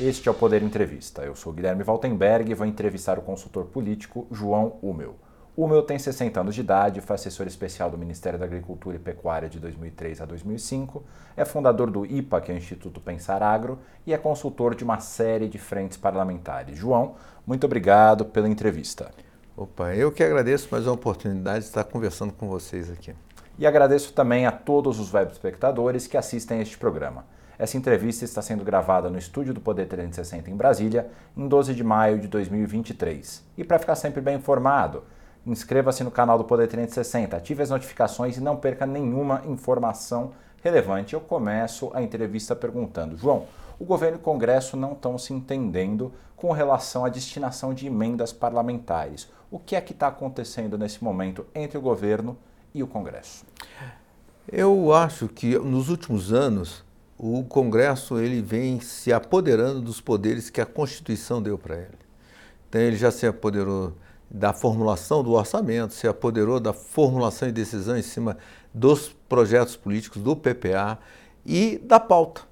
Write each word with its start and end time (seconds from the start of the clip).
Este 0.00 0.28
é 0.28 0.30
o 0.30 0.34
Poder 0.34 0.62
Entrevista. 0.62 1.22
Eu 1.22 1.34
sou 1.34 1.52
Guilherme 1.52 1.82
Valtenberg 1.82 2.48
e 2.48 2.54
vou 2.54 2.64
entrevistar 2.64 3.18
o 3.18 3.22
consultor 3.22 3.64
político 3.64 4.28
João 4.30 4.76
Humel. 4.80 5.16
Humel 5.56 5.82
tem 5.82 5.98
60 5.98 6.40
anos 6.40 6.54
de 6.54 6.60
idade, 6.60 7.00
foi 7.00 7.16
assessor 7.16 7.48
especial 7.48 7.90
do 7.90 7.98
Ministério 7.98 8.38
da 8.38 8.44
Agricultura 8.44 8.94
e 8.94 9.00
Pecuária 9.00 9.48
de 9.48 9.58
2003 9.58 10.20
a 10.20 10.24
2005, 10.24 11.02
é 11.36 11.44
fundador 11.44 11.90
do 11.90 12.06
IPA, 12.06 12.40
que 12.40 12.52
é 12.52 12.54
o 12.54 12.58
Instituto 12.58 13.00
Pensar 13.00 13.42
Agro, 13.42 13.80
e 14.06 14.14
é 14.14 14.16
consultor 14.16 14.76
de 14.76 14.84
uma 14.84 15.00
série 15.00 15.48
de 15.48 15.58
frentes 15.58 15.98
parlamentares. 15.98 16.78
João, 16.78 17.16
muito 17.44 17.64
obrigado 17.64 18.24
pela 18.24 18.48
entrevista. 18.48 19.10
Opa, 19.56 19.96
eu 19.96 20.12
que 20.12 20.22
agradeço 20.22 20.68
mais 20.70 20.86
uma 20.86 20.94
oportunidade 20.94 21.58
de 21.58 21.64
estar 21.64 21.82
conversando 21.82 22.32
com 22.32 22.46
vocês 22.46 22.88
aqui. 22.88 23.16
E 23.58 23.66
agradeço 23.66 24.12
também 24.12 24.46
a 24.46 24.52
todos 24.52 25.00
os 25.00 25.12
web 25.12 25.32
espectadores 25.32 26.06
que 26.06 26.16
assistem 26.16 26.60
a 26.60 26.62
este 26.62 26.78
programa. 26.78 27.24
Essa 27.58 27.76
entrevista 27.76 28.24
está 28.24 28.40
sendo 28.40 28.62
gravada 28.62 29.10
no 29.10 29.18
estúdio 29.18 29.52
do 29.52 29.60
Poder 29.60 29.86
360 29.86 30.48
em 30.48 30.54
Brasília, 30.54 31.10
em 31.36 31.48
12 31.48 31.74
de 31.74 31.82
maio 31.82 32.20
de 32.20 32.28
2023. 32.28 33.44
E 33.56 33.64
para 33.64 33.80
ficar 33.80 33.96
sempre 33.96 34.20
bem 34.20 34.36
informado, 34.36 35.02
inscreva-se 35.44 36.04
no 36.04 36.10
canal 36.10 36.38
do 36.38 36.44
Poder 36.44 36.68
360, 36.68 37.36
ative 37.36 37.60
as 37.60 37.70
notificações 37.70 38.36
e 38.36 38.40
não 38.40 38.56
perca 38.56 38.86
nenhuma 38.86 39.42
informação 39.44 40.30
relevante. 40.62 41.14
Eu 41.14 41.20
começo 41.20 41.90
a 41.94 42.00
entrevista 42.00 42.54
perguntando: 42.54 43.16
João, 43.16 43.46
o 43.76 43.84
governo 43.84 44.18
e 44.18 44.20
o 44.20 44.22
Congresso 44.22 44.76
não 44.76 44.92
estão 44.92 45.18
se 45.18 45.32
entendendo 45.32 46.12
com 46.36 46.52
relação 46.52 47.04
à 47.04 47.08
destinação 47.08 47.74
de 47.74 47.88
emendas 47.88 48.32
parlamentares. 48.32 49.28
O 49.50 49.58
que 49.58 49.74
é 49.74 49.80
que 49.80 49.92
está 49.92 50.06
acontecendo 50.06 50.78
nesse 50.78 51.02
momento 51.02 51.44
entre 51.52 51.76
o 51.76 51.80
governo 51.80 52.38
e 52.72 52.84
o 52.84 52.86
Congresso? 52.86 53.44
Eu 54.46 54.92
acho 54.92 55.26
que 55.26 55.58
nos 55.58 55.88
últimos 55.88 56.32
anos 56.32 56.86
o 57.18 57.42
Congresso 57.42 58.18
ele 58.18 58.40
vem 58.40 58.78
se 58.80 59.12
apoderando 59.12 59.80
dos 59.80 60.00
poderes 60.00 60.48
que 60.48 60.60
a 60.60 60.66
Constituição 60.66 61.42
deu 61.42 61.58
para 61.58 61.76
ele. 61.76 61.98
Então 62.68 62.80
ele 62.80 62.96
já 62.96 63.10
se 63.10 63.26
apoderou 63.26 63.92
da 64.30 64.52
formulação 64.52 65.24
do 65.24 65.32
orçamento, 65.32 65.94
se 65.94 66.06
apoderou 66.06 66.60
da 66.60 66.72
formulação 66.72 67.48
e 67.48 67.52
decisão 67.52 67.96
em 67.96 68.02
cima 68.02 68.36
dos 68.72 69.08
projetos 69.28 69.74
políticos 69.74 70.22
do 70.22 70.36
PPA 70.36 70.98
e 71.44 71.78
da 71.78 71.98
pauta. 71.98 72.42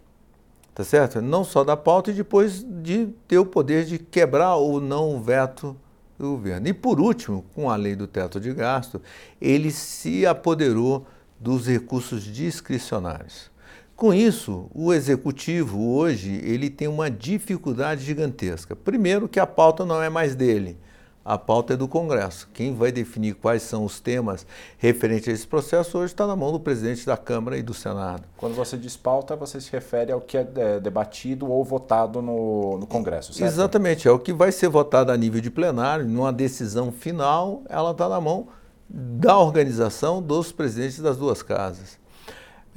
Tá 0.75 0.83
certo? 0.83 1.23
Não 1.23 1.45
só 1.45 1.63
da 1.63 1.77
pauta 1.77 2.11
e 2.11 2.15
depois 2.15 2.63
de 2.63 3.07
ter 3.29 3.39
o 3.39 3.47
poder 3.47 3.85
de 3.85 3.99
quebrar 3.99 4.57
ou 4.57 4.81
não 4.81 5.15
o 5.15 5.21
veto 5.21 5.77
do 6.19 6.33
governo. 6.33 6.67
E 6.67 6.73
por 6.73 7.01
último, 7.01 7.45
com 7.55 7.71
a 7.71 7.77
lei 7.77 7.95
do 7.95 8.07
teto 8.07 8.41
de 8.41 8.53
gasto, 8.53 9.01
ele 9.41 9.71
se 9.71 10.27
apoderou 10.27 11.07
dos 11.39 11.67
recursos 11.67 12.25
discricionários. 12.25 13.51
Com 13.97 14.13
isso, 14.13 14.71
o 14.75 14.93
executivo 14.93 15.95
hoje 15.95 16.39
ele 16.45 16.69
tem 16.69 16.87
uma 16.87 17.11
dificuldade 17.11 18.05
gigantesca. 18.05 18.77
Primeiro 18.77 19.27
que 19.27 19.41
a 19.41 19.47
pauta 19.47 19.87
não 19.87 20.03
é 20.03 20.11
mais 20.11 20.35
dele, 20.35 20.79
a 21.25 21.39
pauta 21.39 21.73
é 21.73 21.77
do 21.79 21.89
Congresso. 21.89 22.47
Quem 22.53 22.75
vai 22.75 22.93
definir 22.93 23.37
quais 23.37 23.63
são 23.63 23.87
os 23.87 23.99
temas 23.99 24.47
referentes 24.77 25.29
a 25.29 25.33
esse 25.33 25.47
processo 25.47 25.97
hoje 25.97 26.13
está 26.13 26.27
na 26.27 26.37
mão 26.37 26.53
do 26.53 26.61
presidente 26.61 27.07
da 27.07 27.17
Câmara 27.17 27.57
e 27.57 27.63
do 27.63 27.73
Senado. 27.73 28.25
Quando 28.37 28.55
você 28.55 28.77
diz 28.77 28.99
pauta, 28.99 29.35
você 29.35 29.59
se 29.63 29.73
refere 29.73 30.13
ao 30.13 30.21
que 30.21 30.37
é, 30.37 30.47
é 30.57 30.79
debatido 30.79 31.51
ou 31.51 31.65
votado 31.65 32.21
no, 32.21 32.77
no 32.77 32.87
Congresso, 32.87 33.33
certo? 33.33 33.51
Exatamente, 33.51 34.07
é 34.07 34.11
o 34.11 34.19
que 34.19 34.35
vai 34.35 34.53
ser 34.53 34.69
votado 34.69 35.11
a 35.11 35.17
nível 35.17 35.41
de 35.41 35.51
plenário, 35.51 36.07
numa 36.07 36.35
decisão 36.35 36.93
final, 36.93 37.63
ela 37.67 37.93
está 37.93 38.11
na 38.11 38.21
mão 38.21 38.49
da 38.91 39.39
organização 39.39 40.21
dos 40.21 40.53
presidentes 40.53 41.01
das 41.01 41.17
duas 41.17 41.43
casas. 41.43 41.99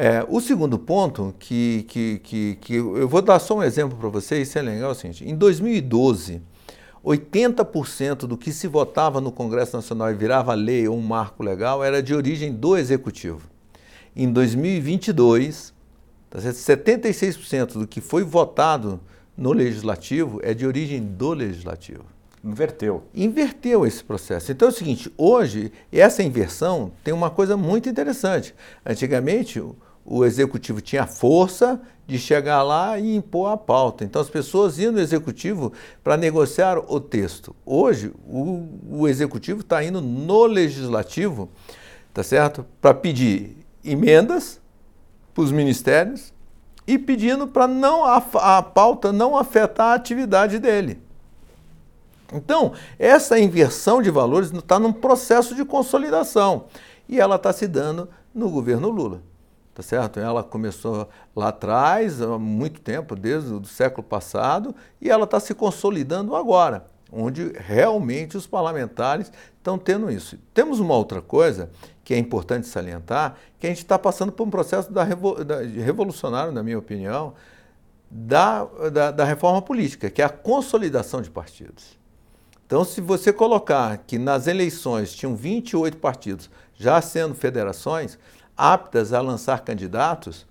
É, 0.01 0.25
o 0.29 0.39
segundo 0.39 0.79
ponto, 0.79 1.35
que, 1.37 1.83
que, 1.89 2.19
que, 2.19 2.57
que, 2.61 2.75
eu 2.75 3.05
vou 3.05 3.21
dar 3.21 3.37
só 3.37 3.57
um 3.57 3.61
exemplo 3.61 3.97
para 3.97 4.07
vocês, 4.07 4.47
isso 4.47 4.57
é 4.57 4.61
legal, 4.61 4.91
o 4.91 4.95
seguinte, 4.95 5.29
em 5.29 5.35
2012, 5.35 6.41
80% 7.03 8.19
do 8.19 8.37
que 8.37 8.53
se 8.53 8.65
votava 8.65 9.19
no 9.19 9.29
Congresso 9.29 9.75
Nacional 9.75 10.09
e 10.09 10.13
virava 10.13 10.53
lei 10.53 10.87
ou 10.87 10.97
um 10.97 11.01
marco 11.01 11.43
legal 11.43 11.83
era 11.83 12.01
de 12.01 12.15
origem 12.15 12.53
do 12.53 12.77
Executivo. 12.77 13.41
Em 14.15 14.31
2022, 14.31 15.73
76% 16.33 17.67
tá 17.67 17.79
do 17.79 17.85
que 17.85 17.99
foi 17.99 18.23
votado 18.23 19.01
no 19.35 19.51
Legislativo 19.51 20.39
é 20.41 20.53
de 20.53 20.65
origem 20.65 21.03
do 21.03 21.33
Legislativo. 21.33 22.05
Inverteu. 22.41 23.03
Inverteu 23.13 23.85
esse 23.85 24.01
processo. 24.01 24.49
Então 24.49 24.69
é 24.69 24.71
o 24.71 24.73
seguinte, 24.73 25.11
hoje, 25.17 25.73
essa 25.91 26.23
inversão 26.23 26.89
tem 27.03 27.13
uma 27.13 27.29
coisa 27.29 27.57
muito 27.57 27.89
interessante. 27.89 28.55
Antigamente, 28.85 29.61
o 30.05 30.25
executivo 30.25 30.81
tinha 30.81 31.05
força 31.05 31.79
de 32.09 32.17
chegar 32.17 32.63
lá 32.63 32.97
e 32.97 33.15
impor 33.15 33.51
a 33.51 33.57
pauta. 33.57 34.03
Então 34.03 34.19
as 34.19 34.29
pessoas 34.29 34.79
iam 34.79 34.91
no 34.91 34.99
executivo 34.99 35.71
para 36.03 36.17
negociar 36.17 36.79
o 36.79 36.99
texto. 36.99 37.55
Hoje, 37.63 38.11
o, 38.27 38.67
o 38.89 39.07
executivo 39.07 39.61
está 39.61 39.83
indo 39.83 40.01
no 40.01 40.45
legislativo, 40.45 41.49
tá 42.11 42.23
certo? 42.23 42.65
Para 42.81 42.95
pedir 42.95 43.57
emendas 43.85 44.59
para 45.35 45.43
os 45.43 45.51
ministérios 45.51 46.33
e 46.87 46.97
pedindo 46.97 47.47
para 47.47 47.67
não 47.67 48.03
a, 48.03 48.17
a 48.17 48.63
pauta 48.63 49.11
não 49.11 49.37
afetar 49.37 49.91
a 49.91 49.93
atividade 49.93 50.57
dele. 50.57 50.99
Então, 52.33 52.73
essa 52.97 53.39
inversão 53.39 54.01
de 54.01 54.09
valores 54.09 54.51
está 54.51 54.79
num 54.79 54.91
processo 54.91 55.53
de 55.53 55.63
consolidação 55.63 56.65
e 57.07 57.19
ela 57.19 57.35
está 57.35 57.53
se 57.53 57.67
dando 57.67 58.09
no 58.33 58.49
governo 58.49 58.89
Lula 58.89 59.28
tá 59.79 59.83
certo? 59.83 60.19
Ela 60.19 60.43
começou 60.43 61.09
lá 61.33 61.47
atrás, 61.47 62.21
há 62.21 62.37
muito 62.37 62.81
tempo, 62.81 63.15
desde 63.15 63.53
o 63.53 63.63
século 63.63 64.03
passado, 64.05 64.75
e 65.01 65.09
ela 65.09 65.23
está 65.23 65.39
se 65.39 65.53
consolidando 65.53 66.35
agora, 66.35 66.85
onde 67.09 67.53
realmente 67.55 68.35
os 68.35 68.45
parlamentares 68.45 69.31
estão 69.57 69.77
tendo 69.77 70.11
isso. 70.11 70.37
Temos 70.53 70.81
uma 70.81 70.93
outra 70.95 71.21
coisa 71.21 71.69
que 72.03 72.13
é 72.13 72.17
importante 72.17 72.67
salientar, 72.67 73.37
que 73.57 73.67
a 73.67 73.69
gente 73.69 73.79
está 73.79 73.97
passando 73.97 74.33
por 74.33 74.45
um 74.45 74.49
processo 74.49 74.91
da, 74.91 75.05
da, 75.05 75.61
revolucionário, 75.61 76.51
na 76.51 76.61
minha 76.61 76.77
opinião, 76.77 77.33
da, 78.11 78.65
da, 78.91 79.11
da 79.11 79.23
reforma 79.23 79.61
política, 79.61 80.09
que 80.09 80.21
é 80.21 80.25
a 80.25 80.29
consolidação 80.29 81.21
de 81.21 81.29
partidos. 81.29 81.97
Então, 82.65 82.83
se 82.83 82.99
você 82.99 83.31
colocar 83.31 83.97
que 83.99 84.19
nas 84.19 84.45
eleições 84.45 85.13
tinham 85.13 85.37
28 85.37 85.97
partidos 85.97 86.49
já 86.75 87.01
sendo 87.01 87.33
federações, 87.33 88.17
aptas 88.59 89.13
a 89.13 89.21
lançar 89.21 89.61
candidatos 89.61 90.45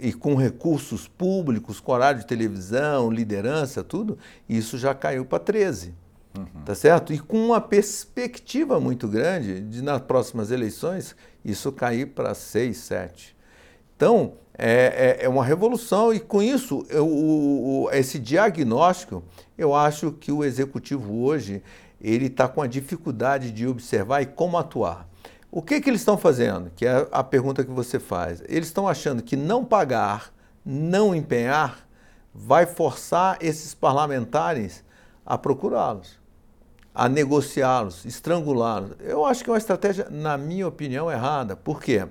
e 0.00 0.12
com 0.12 0.34
recursos 0.34 1.06
públicos, 1.06 1.78
com 1.78 1.92
horário 1.92 2.20
de 2.20 2.26
televisão, 2.26 3.08
liderança, 3.08 3.84
tudo, 3.84 4.18
isso 4.48 4.76
já 4.76 4.92
caiu 4.92 5.24
para 5.24 5.38
13. 5.38 5.94
Uhum. 6.36 6.64
Tá 6.64 6.74
certo? 6.74 7.12
E 7.12 7.18
com 7.18 7.38
uma 7.46 7.60
perspectiva 7.60 8.80
muito 8.80 9.06
grande 9.06 9.60
de 9.60 9.80
nas 9.80 10.02
próximas 10.02 10.50
eleições 10.50 11.14
isso 11.44 11.70
cair 11.70 12.06
para 12.06 12.34
6, 12.34 12.76
7. 12.76 13.36
Então, 13.96 14.34
é, 14.58 15.16
é, 15.20 15.24
é, 15.24 15.28
uma 15.28 15.44
revolução 15.44 16.12
e 16.12 16.18
com 16.18 16.42
isso, 16.42 16.84
eu, 16.90 17.06
o, 17.06 17.88
esse 17.92 18.18
diagnóstico, 18.18 19.22
eu 19.56 19.74
acho 19.74 20.12
que 20.12 20.32
o 20.32 20.44
executivo 20.44 21.22
hoje 21.22 21.62
ele 22.00 22.26
está 22.26 22.48
com 22.48 22.60
a 22.60 22.66
dificuldade 22.66 23.50
de 23.52 23.66
observar 23.66 24.20
e 24.20 24.26
como 24.26 24.58
atuar. 24.58 25.08
O 25.56 25.62
que, 25.62 25.80
que 25.80 25.88
eles 25.88 26.02
estão 26.02 26.18
fazendo? 26.18 26.70
Que 26.76 26.84
é 26.84 27.08
a 27.10 27.24
pergunta 27.24 27.64
que 27.64 27.70
você 27.70 27.98
faz. 27.98 28.42
Eles 28.46 28.68
estão 28.68 28.86
achando 28.86 29.22
que 29.22 29.36
não 29.36 29.64
pagar, 29.64 30.30
não 30.62 31.14
empenhar, 31.14 31.88
vai 32.34 32.66
forçar 32.66 33.38
esses 33.40 33.74
parlamentares 33.74 34.84
a 35.24 35.38
procurá-los, 35.38 36.18
a 36.94 37.08
negociá-los, 37.08 38.04
estrangulá-los. 38.04 38.90
Eu 39.00 39.24
acho 39.24 39.42
que 39.42 39.48
é 39.48 39.54
uma 39.54 39.58
estratégia, 39.58 40.08
na 40.10 40.36
minha 40.36 40.68
opinião, 40.68 41.10
errada. 41.10 41.56
Por 41.56 41.80
quê? 41.80 42.06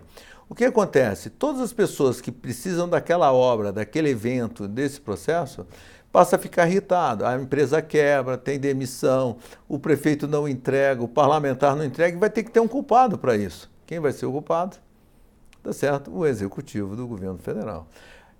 O 0.49 0.55
que 0.55 0.65
acontece? 0.65 1.29
Todas 1.29 1.61
as 1.61 1.71
pessoas 1.71 2.19
que 2.19 2.31
precisam 2.31 2.89
daquela 2.89 3.31
obra, 3.31 3.71
daquele 3.71 4.09
evento, 4.09 4.67
desse 4.67 4.99
processo, 4.99 5.67
passa 6.15 6.37
a 6.37 6.39
ficar 6.39 6.65
irritado. 6.65 7.25
A 7.25 7.35
empresa 7.35 7.81
quebra, 7.81 8.37
tem 8.37 8.57
demissão, 8.57 9.35
o 9.67 9.77
prefeito 9.77 10.29
não 10.29 10.47
entrega, 10.47 11.03
o 11.03 11.09
parlamentar 11.09 11.75
não 11.75 11.83
entrega 11.83 12.15
e 12.15 12.19
vai 12.21 12.29
ter 12.29 12.41
que 12.43 12.51
ter 12.51 12.61
um 12.61 12.69
culpado 12.69 13.17
para 13.17 13.35
isso. 13.35 13.69
Quem 13.85 13.99
vai 13.99 14.13
ser 14.13 14.25
o 14.25 14.31
culpado? 14.31 14.77
Tá 15.61 15.73
certo? 15.73 16.09
O 16.15 16.25
executivo 16.25 16.95
do 16.95 17.05
governo 17.05 17.37
federal. 17.37 17.85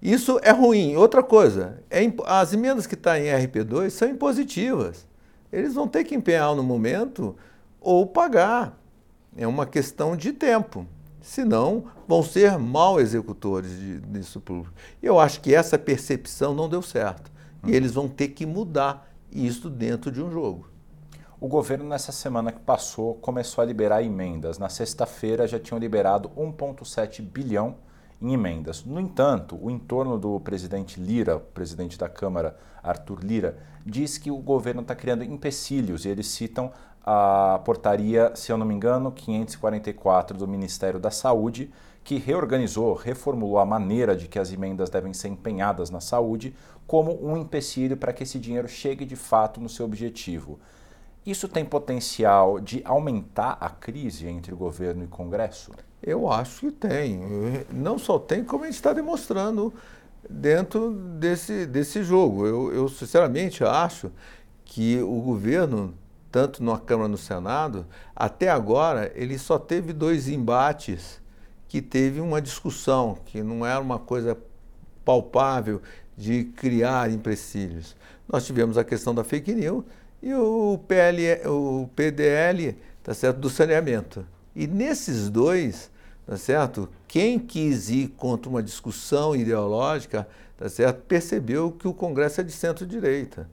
Isso 0.02 0.40
é 0.42 0.52
ruim. 0.52 0.96
Outra 0.96 1.22
coisa, 1.22 1.84
é, 1.90 2.00
as 2.26 2.54
emendas 2.54 2.88
que 2.88 2.94
estão 2.94 3.12
tá 3.12 3.20
em 3.20 3.26
RP2 3.26 3.90
são 3.90 4.08
impositivas. 4.08 5.06
Eles 5.52 5.74
vão 5.74 5.86
ter 5.86 6.06
que 6.06 6.16
empenhar 6.16 6.56
no 6.56 6.64
momento 6.64 7.36
ou 7.82 8.08
pagar. 8.08 8.80
É 9.36 9.46
uma 9.46 9.66
questão 9.66 10.16
de 10.16 10.32
tempo. 10.32 10.88
Senão, 11.22 11.84
vão 12.08 12.24
ser 12.24 12.58
mal 12.58 13.02
executores 13.02 13.72
disso 14.08 14.40
público. 14.40 14.74
Eu 15.04 15.20
acho 15.20 15.42
que 15.42 15.54
essa 15.54 15.78
percepção 15.78 16.56
não 16.56 16.70
deu 16.70 16.82
certo. 16.82 17.35
E 17.66 17.76
eles 17.76 17.94
vão 17.94 18.08
ter 18.08 18.30
que 18.30 18.46
mudar 18.46 19.10
isso 19.32 19.70
dentro 19.70 20.12
de 20.12 20.22
um 20.22 20.32
jogo. 20.32 20.70
O 21.40 21.48
governo, 21.48 21.86
nessa 21.86 22.12
semana 22.12 22.52
que 22.52 22.60
passou, 22.60 23.16
começou 23.16 23.62
a 23.62 23.66
liberar 23.66 24.02
emendas. 24.02 24.58
Na 24.58 24.70
sexta-feira 24.70 25.48
já 25.48 25.60
tinham 25.60 25.80
liberado 25.80 26.30
1,7 26.30 27.22
bilhão 27.22 27.76
em 28.22 28.34
emendas. 28.34 28.84
No 28.86 29.00
entanto, 29.00 29.60
o 29.62 29.70
entorno 29.70 30.18
do 30.18 30.40
presidente 30.40 31.00
Lira, 31.00 31.40
presidente 31.40 31.98
da 31.98 32.08
Câmara, 32.08 32.58
Arthur 32.82 33.20
Lira, 33.24 33.58
diz 33.86 34.18
que 34.18 34.32
o 34.32 34.38
governo 34.38 34.82
está 34.82 34.96
criando 34.96 35.24
empecilhos 35.24 36.06
e 36.06 36.10
eles 36.10 36.28
citam 36.28 36.72
a 37.04 37.62
portaria, 37.64 38.32
se 38.36 38.52
eu 38.52 38.58
não 38.58 38.66
me 38.66 38.74
engano, 38.74 39.12
544 39.12 40.38
do 40.38 40.48
Ministério 40.48 41.00
da 41.00 41.12
Saúde, 41.12 41.72
que 42.04 42.18
reorganizou, 42.18 42.94
reformulou 42.94 43.60
a 43.60 43.66
maneira 43.66 44.16
de 44.16 44.28
que 44.28 44.40
as 44.40 44.52
emendas 44.52 44.90
devem 44.90 45.14
ser 45.14 45.28
empenhadas 45.28 45.90
na 45.90 46.00
saúde 46.00 46.56
como 46.88 47.18
um 47.26 47.38
empecilho 47.38 47.98
para 47.98 48.14
que 48.14 48.24
esse 48.24 48.40
dinheiro 48.40 48.68
chegue 48.68 49.06
de 49.06 49.16
fato 49.16 49.60
no 49.60 49.70
seu 49.70 49.86
objetivo. 49.86 50.60
Isso 51.26 51.48
tem 51.48 51.66
potencial 51.66 52.60
de 52.60 52.82
aumentar 52.86 53.58
a 53.60 53.70
crise 53.70 54.28
entre 54.28 54.54
governo 54.54 55.04
e 55.04 55.08
Congresso? 55.08 55.72
Eu 56.02 56.32
acho 56.32 56.68
que 56.68 56.72
tem. 56.72 57.20
Não 57.72 57.98
só 57.98 58.20
tem, 58.20 58.44
como 58.44 58.64
a 58.64 58.68
gente 58.68 58.76
está 58.76 58.94
demonstrando 58.94 59.74
dentro 60.30 60.92
desse, 60.92 61.66
desse 61.66 62.04
jogo. 62.04 62.46
Eu, 62.46 62.72
eu, 62.72 62.88
sinceramente, 62.88 63.64
acho 63.64 64.12
que 64.64 65.02
o 65.02 65.20
governo, 65.22 65.96
tanto 66.32 66.64
na 66.64 66.78
Câmara 66.78 67.08
no 67.08 67.18
Senado, 67.18 67.88
até 68.16 68.50
agora, 68.50 69.12
ele 69.16 69.40
só 69.40 69.58
teve 69.58 69.94
dois 69.94 70.28
embates 70.28 71.20
que 71.68 71.82
teve 71.82 72.22
uma 72.22 72.40
discussão, 72.40 73.18
que 73.26 73.42
não 73.42 73.66
era 73.66 73.80
uma 73.82 73.98
coisa 73.98 74.38
palpável 75.04 75.82
de 76.18 76.46
criar 76.46 77.12
empecilhos. 77.12 77.96
Nós 78.28 78.46
tivemos 78.46 78.78
a 78.78 78.84
questão 78.84 79.14
da 79.14 79.24
fake 79.24 79.54
news 79.54 79.84
e 80.22 80.34
o, 80.34 80.80
PL, 80.88 81.48
o 81.48 81.90
PDL 81.96 82.76
tá 83.04 83.14
certo, 83.14 83.40
do 83.40 83.50
saneamento. 83.50 84.26
E 84.56 84.66
nesses 84.66 85.30
dois, 85.30 85.92
tá 86.26 86.38
certo, 86.38 86.90
quem 87.08 87.38
quis 87.38 87.90
ir 87.90 88.08
contra 88.18 88.50
uma 88.50 88.64
discussão 88.64 89.36
ideológica 89.36 90.28
tá 90.58 90.70
certo, 90.70 91.04
percebeu 91.04 91.72
que 91.72 91.88
o 91.88 91.94
Congresso 91.94 92.42
é 92.42 92.44
de 92.44 92.52
centro-direita. 92.52 93.48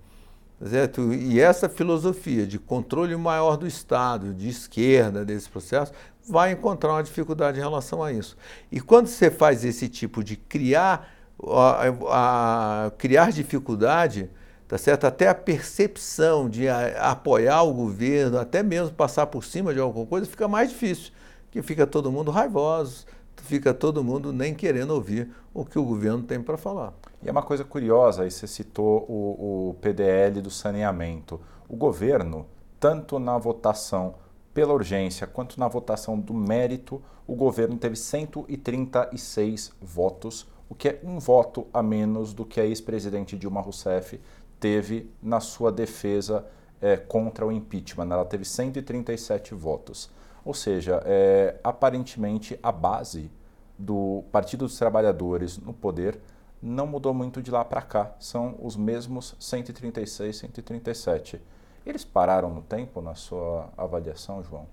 Tá 0.59 0.69
certo? 0.69 1.13
E 1.13 1.41
essa 1.41 1.69
filosofia 1.69 2.47
de 2.47 2.59
controle 2.59 3.17
maior 3.17 3.57
do 3.57 3.67
Estado, 3.67 4.33
de 4.33 4.49
esquerda 4.49 5.25
desse 5.25 5.49
processo, 5.49 5.93
vai 6.29 6.53
encontrar 6.53 6.93
uma 6.93 7.03
dificuldade 7.03 7.59
em 7.59 7.63
relação 7.63 8.03
a 8.03 8.13
isso. 8.13 8.37
E 8.71 8.81
quando 8.81 9.09
você 9.09 9.31
faz 9.31 9.65
esse 9.65 9.89
tipo 9.89 10.23
de 10.23 10.37
criar, 10.37 11.13
a, 11.49 12.87
a, 12.87 12.91
criar 12.93 13.33
dificuldade, 13.33 14.31
tá 14.69 14.79
certo? 14.79 15.07
Até 15.07 15.29
a 15.29 15.35
percepção 15.35 16.49
de 16.49 16.69
a, 16.69 17.11
apoiar 17.11 17.63
o 17.63 17.73
governo, 17.73 18.39
até 18.39 18.63
mesmo 18.63 18.95
passar 18.95 19.27
por 19.27 19.45
cima 19.45 19.73
de 19.75 19.81
alguma 19.81 20.07
coisa, 20.07 20.27
fica 20.27 20.47
mais 20.47 20.71
difícil, 20.71 21.13
que 21.51 21.63
fica 21.63 21.87
todo 21.87 22.13
mundo 22.13 22.31
raivoso, 22.31 23.07
fica 23.37 23.75
todo 23.75 24.05
mundo 24.05 24.33
nem 24.33 24.55
querendo 24.55 24.93
ouvir 24.93 25.31
o 25.53 25.65
que 25.65 25.79
o 25.79 25.85
governo 25.85 26.23
tem 26.23 26.41
para 26.41 26.57
falar. 26.57 26.95
E 27.23 27.29
é 27.29 27.33
uma 27.33 27.43
coisa 27.43 27.65
curiosa, 27.65 28.23
aí 28.23 28.31
você 28.31 28.47
citou 28.47 29.05
o, 29.09 29.71
o 29.71 29.75
PDL 29.81 30.41
do 30.41 30.51
saneamento. 30.51 31.41
O 31.69 31.77
governo, 31.77 32.47
tanto 32.81 33.19
na 33.19 33.39
votação 33.39 34.15
pela 34.53 34.73
urgência 34.73 35.27
quanto 35.27 35.59
na 35.59 35.69
votação 35.69 36.19
do 36.19 36.35
mérito, 36.35 37.03
o 37.27 37.35
governo 37.35 37.77
teve 37.77 37.97
136 37.97 39.73
votos, 39.81 40.47
o 40.73 40.75
que 40.75 40.89
é 40.89 41.01
um 41.05 41.19
voto 41.19 41.67
a 41.71 41.83
menos 41.83 42.33
do 42.33 42.47
que 42.47 42.59
a 42.59 42.65
ex-presidente 42.65 43.37
Dilma 43.37 43.61
Rousseff 43.61 44.19
teve 44.59 45.13
na 45.23 45.39
sua 45.39 45.71
defesa 45.71 46.47
é, 46.81 46.97
contra 46.97 47.47
o 47.47 47.53
impeachment. 47.53 48.11
Ela 48.11 48.25
teve 48.25 48.47
137 48.47 49.53
votos. 49.53 50.09
Ou 50.43 50.55
seja, 50.55 51.03
é, 51.05 51.57
aparentemente 51.63 52.59
a 52.63 52.73
base 52.73 53.31
do 53.79 54.25
Partido 54.33 54.65
dos 54.65 54.79
Trabalhadores 54.79 55.59
no 55.59 55.75
poder 55.75 56.19
não 56.63 56.87
mudou 56.87 57.13
muito 57.13 57.43
de 57.43 57.51
lá 57.51 57.63
para 57.67 57.83
cá. 57.83 58.15
São 58.19 58.57
os 58.59 58.75
mesmos 58.75 59.37
136, 59.39 60.35
137. 60.39 61.39
Eles 61.85 62.03
pararam 62.03 62.49
no 62.49 62.63
tempo 62.63 63.03
na 63.03 63.15
sua 63.15 63.69
avaliação, 63.77 64.43
João? 64.43 64.67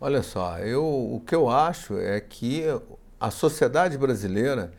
Olha 0.00 0.22
só, 0.22 0.60
eu, 0.60 0.84
o 0.84 1.20
que 1.26 1.34
eu 1.34 1.50
acho 1.50 1.98
é 1.98 2.20
que 2.20 2.62
a 3.18 3.32
sociedade 3.32 3.98
brasileira 3.98 4.72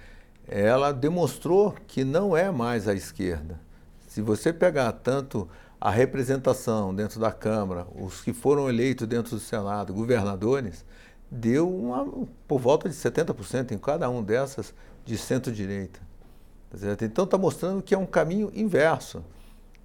ela 0.52 0.92
demonstrou 0.92 1.74
que 1.88 2.04
não 2.04 2.36
é 2.36 2.52
mais 2.52 2.86
a 2.88 2.94
esquerda. 2.94 3.58
Se 4.10 4.22
você 4.22 4.52
pegar 4.52 4.92
tanto 4.92 5.48
a 5.80 5.90
representação 5.90 6.94
dentro 6.94 7.22
da 7.22 7.32
Câmara, 7.32 7.88
os 7.96 8.22
que 8.22 8.34
foram 8.34 8.70
eleitos 8.70 9.08
dentro 9.08 9.32
do 9.32 9.40
Senado, 9.40 9.94
governadores, 9.94 10.86
deu 11.32 11.74
uma, 11.74 12.06
por 12.46 12.60
volta 12.60 12.90
de 12.90 12.96
70% 12.96 13.72
em 13.72 13.78
cada 13.78 14.10
um 14.10 14.22
dessas 14.22 14.74
de 15.06 15.18
centro-direita. 15.18 16.02
Tá 16.70 17.06
então 17.06 17.24
está 17.24 17.38
mostrando 17.38 17.82
que 17.82 17.96
é 17.96 17.98
um 17.98 18.06
caminho 18.06 18.52
inverso. 18.54 19.24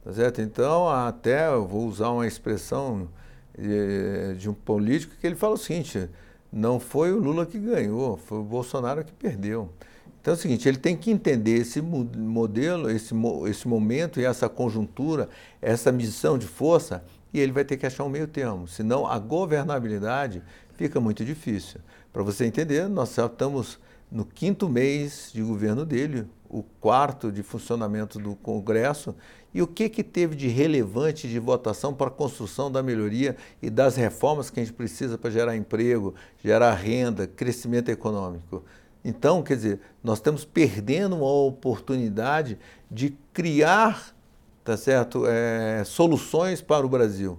Tá? 0.05 0.11
Então, 0.43 0.89
até 0.89 1.49
eu 1.49 1.65
vou 1.65 1.87
usar 1.87 2.11
uma 2.11 2.27
expressão 2.27 3.09
de, 3.57 4.35
de 4.37 4.51
um 4.51 4.55
político 4.55 5.15
que 5.21 5.27
ele 5.27 5.37
fala 5.37 5.55
o 5.55 5.59
seguinte: 5.59 6.11
não 6.53 6.81
foi 6.81 7.13
o 7.13 7.19
Lula 7.19 7.47
que 7.47 7.59
ganhou, 7.59 8.17
foi 8.17 8.39
o 8.39 8.45
Bolsonaro 8.45 9.05
que 9.05 9.13
perdeu. 9.13 9.71
Então 10.26 10.34
é 10.34 10.37
o 10.37 10.40
seguinte, 10.40 10.69
ele 10.69 10.76
tem 10.76 10.96
que 10.96 11.08
entender 11.08 11.58
esse 11.58 11.81
modelo, 11.81 12.90
esse, 12.90 13.14
esse 13.49 13.69
momento 13.69 14.20
e 14.20 14.25
essa 14.25 14.49
conjuntura, 14.49 15.28
essa 15.62 15.93
missão 15.93 16.37
de 16.37 16.49
força, 16.49 17.05
e 17.32 17.38
ele 17.38 17.52
vai 17.52 17.64
ter 17.64 17.76
que 17.76 17.87
achar 17.87 18.02
um 18.02 18.08
meio 18.08 18.26
termo, 18.26 18.67
senão 18.67 19.06
a 19.06 19.20
governabilidade 19.20 20.43
fica 20.75 20.99
muito 20.99 21.25
difícil. 21.25 21.78
Para 22.12 22.25
você 22.25 22.44
entender, 22.44 22.88
nós 22.88 23.14
já 23.14 23.26
estamos 23.26 23.78
no 24.11 24.25
quinto 24.25 24.69
mês 24.69 25.31
de 25.32 25.44
governo 25.44 25.87
dele, 25.87 26.26
o 26.49 26.64
quarto 26.81 27.31
de 27.31 27.44
funcionamento 27.44 28.19
do 28.19 28.34
Congresso, 28.34 29.14
e 29.55 29.62
o 29.62 29.67
que, 29.67 29.88
que 29.88 30.02
teve 30.02 30.34
de 30.34 30.49
relevante 30.49 31.29
de 31.29 31.38
votação 31.38 31.94
para 31.94 32.08
a 32.08 32.11
construção 32.11 32.69
da 32.69 32.82
melhoria 32.82 33.37
e 33.62 33.70
das 33.70 33.94
reformas 33.94 34.50
que 34.50 34.58
a 34.58 34.64
gente 34.64 34.75
precisa 34.75 35.17
para 35.17 35.31
gerar 35.31 35.56
emprego, 35.56 36.17
gerar 36.43 36.75
renda, 36.75 37.29
crescimento 37.29 37.90
econômico. 37.90 38.64
Então, 39.08 39.41
quer 39.41 39.55
dizer, 39.55 39.81
nós 40.03 40.19
estamos 40.19 40.44
perdendo 40.44 41.14
uma 41.14 41.31
oportunidade 41.31 42.58
de 42.91 43.17
criar 43.32 44.12
tá 44.64 44.76
certo, 44.76 45.23
é, 45.29 45.85
soluções 45.85 46.61
para 46.61 46.85
o 46.85 46.88
Brasil. 46.88 47.38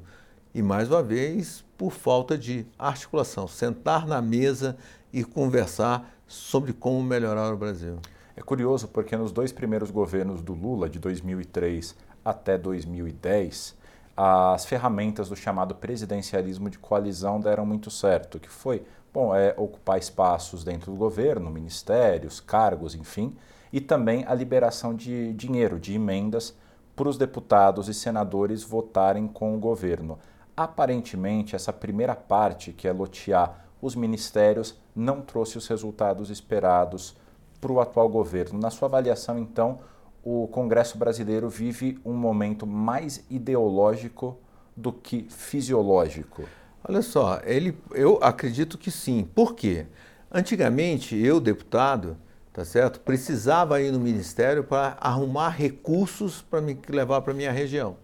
E, 0.56 0.62
mais 0.62 0.90
uma 0.90 1.04
vez, 1.04 1.66
por 1.78 1.92
falta 1.92 2.38
de 2.38 2.66
articulação, 2.80 3.50
sentar 3.50 4.08
na 4.08 4.22
mesa 4.22 4.78
e 5.12 5.26
conversar 5.26 6.10
sobre 6.26 6.72
como 6.72 7.04
melhorar 7.04 7.54
o 7.54 7.58
Brasil. 7.58 8.00
É 8.34 8.42
curioso 8.42 8.88
porque 8.88 9.18
nos 9.18 9.34
dois 9.34 9.52
primeiros 9.52 9.92
governos 9.92 10.42
do 10.42 10.54
Lula, 10.54 10.88
de 10.88 11.00
2003 11.00 11.98
até 12.24 12.58
2010, 12.58 13.76
as 14.16 14.66
ferramentas 14.66 15.28
do 15.28 15.36
chamado 15.36 15.76
presidencialismo 15.76 16.70
de 16.70 16.80
coalizão 16.80 17.42
deram 17.42 17.66
muito 17.66 17.92
certo, 17.92 18.40
que 18.40 18.50
foi, 18.50 18.84
bom, 19.14 19.36
é 19.36 19.54
ocupar 19.58 19.98
espaços 19.98 20.64
dentro 20.64 20.92
do 20.92 20.98
governo, 20.98 21.50
ministérios, 21.50 22.40
cargos, 22.40 22.96
enfim, 22.96 23.36
e 23.72 23.82
também 23.82 24.24
a 24.28 24.34
liberação 24.34 24.94
de 24.94 25.34
dinheiro, 25.34 25.80
de 25.80 25.94
emendas 25.94 26.56
para 26.96 27.10
os 27.10 27.18
deputados 27.18 27.88
e 27.88 27.94
senadores 27.94 28.64
votarem 28.64 29.28
com 29.28 29.56
o 29.56 29.60
governo. 29.60 30.18
Aparentemente, 30.56 31.56
essa 31.56 31.72
primeira 31.72 32.16
parte, 32.16 32.74
que 32.74 32.88
é 32.88 32.92
lotear 32.92 33.66
os 33.82 33.96
ministérios, 33.96 34.76
não 34.96 35.22
trouxe 35.22 35.58
os 35.58 35.68
resultados 35.68 36.30
esperados 36.30 37.16
para 37.62 37.72
o 37.72 37.80
atual 37.80 38.10
governo. 38.10 38.60
Na 38.60 38.72
sua 38.72 38.88
avaliação, 38.88 39.38
então, 39.38 39.80
o 40.24 40.48
Congresso 40.48 40.98
brasileiro 40.98 41.48
vive 41.50 42.00
um 42.04 42.14
momento 42.14 42.66
mais 42.66 43.24
ideológico 43.30 44.38
do 44.76 44.92
que 44.92 45.28
fisiológico? 45.30 46.44
Olha 46.90 47.02
só, 47.02 47.42
ele, 47.44 47.78
eu 47.92 48.18
acredito 48.22 48.78
que 48.78 48.90
sim. 48.90 49.28
Por 49.36 49.56
quê? 49.56 49.86
Antigamente, 50.32 51.18
eu, 51.18 51.42
deputado, 51.42 52.16
tá 52.54 52.64
certo, 52.64 53.02
precisava 53.02 53.82
ir 53.82 53.92
no 53.92 54.00
ministério 54.00 54.64
para 54.64 54.98
arrumar 55.02 55.50
recursos 55.50 56.42
para 56.42 56.62
me 56.62 56.78
levar 56.88 57.22
para 57.22 57.34
minha 57.34 57.52
região. 57.52 57.98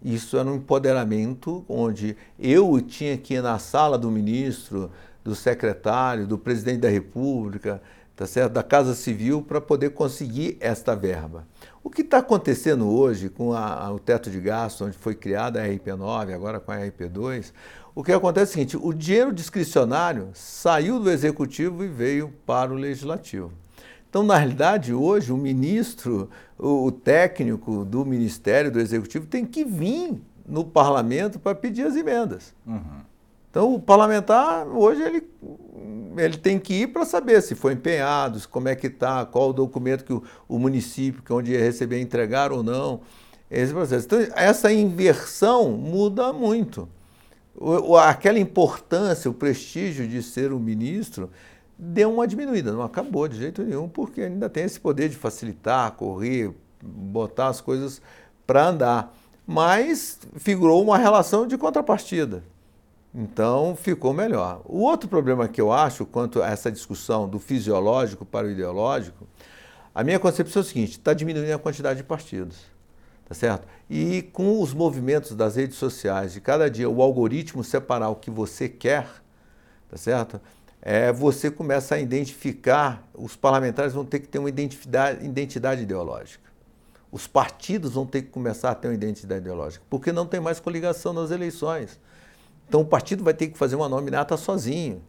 Isso 0.00 0.36
era 0.36 0.48
um 0.48 0.56
empoderamento 0.56 1.64
onde 1.68 2.16
eu 2.38 2.80
tinha 2.80 3.16
que 3.16 3.34
ir 3.34 3.42
na 3.42 3.58
sala 3.58 3.98
do 3.98 4.10
ministro, 4.10 4.90
do 5.24 5.34
secretário, 5.34 6.26
do 6.26 6.38
presidente 6.38 6.80
da 6.80 6.88
República, 6.88 7.82
tá 8.14 8.26
certo? 8.26 8.52
da 8.52 8.62
Casa 8.62 8.94
Civil 8.94 9.42
para 9.42 9.60
poder 9.60 9.90
conseguir 9.90 10.56
esta 10.60 10.94
verba. 10.94 11.46
O 11.84 11.90
que 11.90 12.02
está 12.02 12.18
acontecendo 12.18 12.88
hoje 12.88 13.28
com 13.28 13.52
a, 13.52 13.90
o 13.92 13.98
teto 13.98 14.30
de 14.30 14.40
gasto, 14.40 14.84
onde 14.84 14.96
foi 14.96 15.14
criada 15.14 15.60
a 15.60 15.66
RP9, 15.66 16.32
agora 16.32 16.60
com 16.60 16.70
a 16.70 16.76
RP2, 16.76 17.52
o 17.94 18.04
que 18.04 18.12
acontece 18.12 18.52
é 18.52 18.52
o 18.52 18.54
seguinte: 18.54 18.76
o 18.76 18.92
dinheiro 18.92 19.32
discricionário 19.32 20.30
saiu 20.32 21.00
do 21.00 21.10
executivo 21.10 21.84
e 21.84 21.88
veio 21.88 22.32
para 22.46 22.72
o 22.72 22.76
legislativo. 22.76 23.52
Então, 24.08 24.22
na 24.22 24.36
realidade, 24.36 24.92
hoje, 24.92 25.32
o 25.32 25.36
ministro, 25.36 26.28
o 26.58 26.92
técnico 26.92 27.84
do 27.84 28.04
Ministério, 28.04 28.70
do 28.70 28.78
Executivo, 28.78 29.26
tem 29.26 29.44
que 29.46 29.64
vir 29.64 30.20
no 30.46 30.64
parlamento 30.64 31.38
para 31.38 31.54
pedir 31.54 31.86
as 31.86 31.96
emendas. 31.96 32.54
Uhum. 32.66 33.00
Então, 33.52 33.74
o 33.74 33.78
parlamentar, 33.78 34.66
hoje, 34.66 35.02
ele, 35.02 35.22
ele 36.16 36.38
tem 36.38 36.58
que 36.58 36.72
ir 36.72 36.86
para 36.86 37.04
saber 37.04 37.42
se 37.42 37.54
foi 37.54 37.74
empenhado, 37.74 38.40
como 38.48 38.66
é 38.66 38.74
que 38.74 38.86
está, 38.86 39.26
qual 39.26 39.50
o 39.50 39.52
documento 39.52 40.06
que 40.06 40.12
o, 40.14 40.22
o 40.48 40.58
município, 40.58 41.22
que 41.22 41.30
é 41.30 41.34
onde 41.34 41.52
ia 41.52 41.60
receber, 41.60 42.00
entregar 42.00 42.50
ou 42.50 42.62
não. 42.62 43.02
Esse 43.50 43.70
processo. 43.74 44.06
Então, 44.06 44.18
essa 44.34 44.72
inversão 44.72 45.72
muda 45.72 46.32
muito. 46.32 46.88
O, 47.54 47.94
aquela 47.98 48.38
importância, 48.38 49.30
o 49.30 49.34
prestígio 49.34 50.08
de 50.08 50.22
ser 50.22 50.50
o 50.50 50.58
ministro, 50.58 51.28
deu 51.78 52.10
uma 52.10 52.26
diminuída, 52.26 52.72
não 52.72 52.82
acabou 52.82 53.28
de 53.28 53.36
jeito 53.36 53.62
nenhum, 53.62 53.86
porque 53.86 54.22
ainda 54.22 54.48
tem 54.48 54.64
esse 54.64 54.80
poder 54.80 55.10
de 55.10 55.16
facilitar, 55.16 55.92
correr, 55.92 56.50
botar 56.82 57.48
as 57.48 57.60
coisas 57.60 58.00
para 58.46 58.68
andar. 58.68 59.14
Mas 59.46 60.20
figurou 60.36 60.82
uma 60.82 60.96
relação 60.96 61.46
de 61.46 61.58
contrapartida. 61.58 62.42
Então 63.14 63.76
ficou 63.76 64.12
melhor. 64.12 64.62
O 64.64 64.80
outro 64.80 65.08
problema 65.08 65.46
que 65.46 65.60
eu 65.60 65.70
acho 65.70 66.06
quanto 66.06 66.42
a 66.42 66.48
essa 66.48 66.72
discussão 66.72 67.28
do 67.28 67.38
fisiológico 67.38 68.24
para 68.24 68.46
o 68.46 68.50
ideológico, 68.50 69.26
a 69.94 70.02
minha 70.02 70.18
concepção 70.18 70.62
é 70.62 70.64
o 70.64 70.66
seguinte: 70.66 70.92
está 70.92 71.12
diminuindo 71.12 71.52
a 71.52 71.58
quantidade 71.58 71.98
de 71.98 72.04
partidos. 72.04 72.72
Tá 73.28 73.34
certo? 73.34 73.66
E 73.88 74.22
com 74.22 74.60
os 74.60 74.74
movimentos 74.74 75.34
das 75.34 75.56
redes 75.56 75.76
sociais, 75.76 76.32
de 76.32 76.40
cada 76.40 76.68
dia 76.70 76.88
o 76.88 77.00
algoritmo 77.00 77.62
separar 77.62 78.10
o 78.10 78.16
que 78.16 78.30
você 78.30 78.68
quer, 78.68 79.06
tá 79.88 79.96
certo? 79.96 80.40
É, 80.82 81.12
você 81.12 81.50
começa 81.50 81.94
a 81.94 82.00
identificar, 82.00 83.08
os 83.14 83.36
parlamentares 83.36 83.92
vão 83.94 84.04
ter 84.04 84.18
que 84.18 84.28
ter 84.28 84.38
uma 84.38 84.48
identidade, 84.48 85.24
identidade 85.24 85.82
ideológica. 85.82 86.50
Os 87.10 87.26
partidos 87.26 87.92
vão 87.92 88.04
ter 88.04 88.22
que 88.22 88.28
começar 88.28 88.70
a 88.70 88.74
ter 88.74 88.88
uma 88.88 88.94
identidade 88.94 89.40
ideológica, 89.40 89.84
porque 89.88 90.10
não 90.10 90.26
tem 90.26 90.40
mais 90.40 90.58
coligação 90.58 91.12
nas 91.12 91.30
eleições. 91.30 92.00
Então 92.72 92.80
o 92.80 92.86
partido 92.86 93.22
vai 93.22 93.34
ter 93.34 93.48
que 93.48 93.58
fazer 93.58 93.76
uma 93.76 93.86
nominata 93.86 94.34
sozinho, 94.34 95.02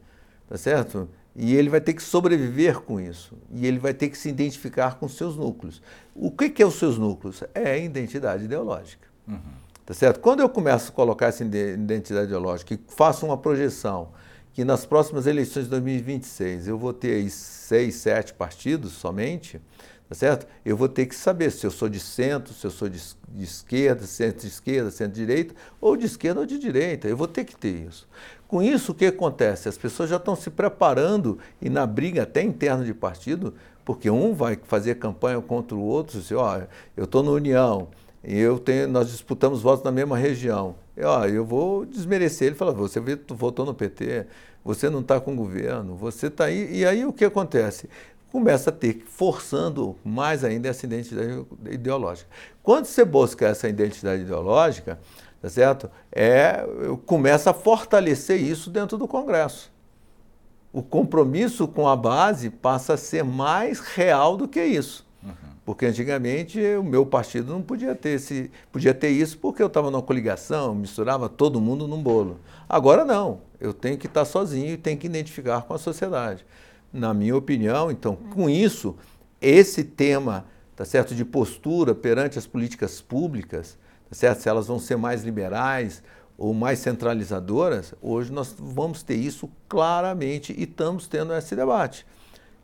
tá 0.49 0.57
certo? 0.57 1.07
E 1.33 1.55
ele 1.55 1.69
vai 1.69 1.79
ter 1.79 1.93
que 1.93 2.03
sobreviver 2.03 2.81
com 2.81 2.99
isso. 2.99 3.37
E 3.53 3.65
ele 3.65 3.79
vai 3.79 3.93
ter 3.93 4.09
que 4.09 4.17
se 4.17 4.27
identificar 4.27 4.99
com 4.99 5.07
seus 5.07 5.37
núcleos. 5.37 5.81
O 6.13 6.29
que, 6.29 6.49
que 6.49 6.61
é 6.61 6.65
os 6.65 6.73
seus 6.73 6.97
núcleos? 6.97 7.41
É 7.53 7.71
a 7.71 7.77
identidade 7.77 8.43
ideológica. 8.43 9.07
Uhum. 9.25 9.39
Tá 9.85 9.93
certo? 9.93 10.19
Quando 10.19 10.41
eu 10.41 10.49
começo 10.49 10.91
a 10.91 10.93
colocar 10.93 11.27
essa 11.27 11.41
identidade 11.41 12.25
ideológica 12.25 12.73
e 12.73 12.79
faço 12.89 13.25
uma 13.25 13.37
projeção 13.37 14.09
que 14.51 14.65
nas 14.65 14.85
próximas 14.85 15.25
eleições 15.25 15.63
de 15.63 15.69
2026 15.69 16.67
eu 16.67 16.77
vou 16.77 16.91
ter 16.91 17.13
aí 17.13 17.29
seis, 17.29 17.95
sete 17.95 18.33
partidos 18.33 18.91
somente, 18.91 19.61
tá 20.07 20.15
certo? 20.15 20.47
Eu 20.65 20.77
vou 20.77 20.87
ter 20.87 21.05
que 21.05 21.15
saber 21.15 21.51
se 21.51 21.65
eu 21.65 21.71
sou 21.71 21.89
de 21.89 21.99
centro, 21.99 22.53
se 22.53 22.65
eu 22.65 22.71
sou 22.71 22.89
de, 22.89 23.01
de 23.29 23.43
esquerda, 23.43 24.05
centro-esquerda, 24.05 24.91
centro-direita, 24.91 25.55
ou 25.79 25.97
de 25.97 26.05
esquerda 26.05 26.41
ou 26.41 26.45
de 26.45 26.59
direita. 26.59 27.07
Eu 27.07 27.17
vou 27.17 27.27
ter 27.27 27.43
que 27.43 27.55
ter 27.55 27.87
isso. 27.87 28.07
Com 28.47 28.61
isso, 28.61 28.91
o 28.91 28.95
que 28.95 29.05
acontece? 29.05 29.67
As 29.67 29.77
pessoas 29.77 30.09
já 30.09 30.17
estão 30.17 30.35
se 30.35 30.49
preparando 30.49 31.39
e 31.61 31.69
na 31.69 31.85
briga 31.87 32.23
até 32.23 32.43
interna 32.43 32.83
de 32.83 32.93
partido, 32.93 33.53
porque 33.83 34.09
um 34.09 34.33
vai 34.33 34.59
fazer 34.63 34.95
campanha 34.95 35.41
contra 35.41 35.75
o 35.75 35.81
outro, 35.81 36.19
assim, 36.19 36.35
ó, 36.35 36.61
eu 36.95 37.05
estou 37.05 37.23
na 37.23 37.31
União, 37.31 37.87
eu 38.23 38.57
tenho, 38.59 38.87
nós 38.87 39.09
disputamos 39.09 39.61
votos 39.61 39.83
na 39.83 39.91
mesma 39.91 40.17
região. 40.17 40.75
E, 40.95 41.03
ó, 41.03 41.25
eu 41.25 41.43
vou 41.43 41.85
desmerecer 41.85 42.47
ele 42.47 42.55
e 42.55 42.57
falar, 42.57 42.71
você 42.71 42.99
votou 43.27 43.65
no 43.65 43.73
PT, 43.73 44.27
você 44.63 44.89
não 44.89 45.01
está 45.01 45.19
com 45.19 45.33
o 45.33 45.35
governo, 45.35 45.95
você 45.95 46.27
está 46.27 46.45
aí. 46.45 46.69
E 46.71 46.85
aí 46.85 47.05
o 47.05 47.11
que 47.11 47.25
acontece? 47.25 47.89
Começa 48.33 48.71
a 48.71 48.73
ter, 48.73 49.05
forçando 49.07 49.95
mais 50.03 50.43
ainda 50.43 50.67
essa 50.67 50.87
identidade 50.87 51.45
ideológica. 51.69 52.27
Quando 52.63 52.85
você 52.85 53.05
busca 53.05 53.45
essa 53.45 53.69
identidade 53.69 54.23
ideológica, 54.23 54.99
tá 55.39 55.47
certo? 55.47 55.87
É, 56.11 56.65
começa 57.05 57.51
a 57.51 57.53
fortalecer 57.53 58.41
isso 58.41 58.71
dentro 58.71 58.97
do 58.97 59.07
Congresso. 59.07 59.71
O 60.73 60.81
compromisso 60.81 61.67
com 61.67 61.87
a 61.87 61.95
base 61.95 62.49
passa 62.49 62.95
a 62.95 62.97
ser 62.97 63.23
mais 63.23 63.79
real 63.79 64.35
do 64.35 64.47
que 64.47 64.63
isso. 64.63 65.05
Uhum. 65.21 65.31
Porque 65.63 65.85
antigamente 65.85 66.59
o 66.75 66.83
meu 66.83 67.05
partido 67.05 67.53
não 67.53 67.61
podia 67.61 67.93
ter 67.93 68.15
esse, 68.15 68.49
podia 68.71 68.95
ter 68.95 69.09
isso 69.09 69.37
porque 69.37 69.61
eu 69.61 69.67
estava 69.67 69.91
numa 69.91 70.01
coligação, 70.01 70.73
misturava 70.73 71.29
todo 71.29 71.61
mundo 71.61 71.87
num 71.87 72.01
bolo. 72.01 72.39
Agora 72.67 73.05
não, 73.05 73.41
eu 73.61 73.75
tenho 73.75 73.95
que 73.95 74.07
estar 74.07 74.25
sozinho 74.25 74.73
e 74.73 74.77
tenho 74.77 74.97
que 74.97 75.05
identificar 75.05 75.61
com 75.61 75.75
a 75.75 75.77
sociedade 75.77 76.43
na 76.93 77.13
minha 77.13 77.35
opinião. 77.35 77.89
Então, 77.89 78.15
com 78.15 78.49
isso, 78.49 78.95
esse 79.41 79.83
tema, 79.83 80.45
tá 80.75 80.85
certo, 80.85 81.15
de 81.15 81.25
postura 81.25 81.95
perante 81.95 82.37
as 82.37 82.45
políticas 82.45 83.01
públicas, 83.01 83.77
tá 84.09 84.15
certo, 84.15 84.41
se 84.41 84.49
elas 84.49 84.67
vão 84.67 84.79
ser 84.79 84.95
mais 84.95 85.23
liberais 85.23 86.03
ou 86.37 86.53
mais 86.53 86.79
centralizadoras, 86.79 87.95
hoje 88.01 88.31
nós 88.31 88.55
vamos 88.57 89.01
ter 89.01 89.15
isso 89.15 89.49
claramente 89.67 90.53
e 90.55 90.63
estamos 90.63 91.07
tendo 91.07 91.33
esse 91.33 91.55
debate. 91.55 92.05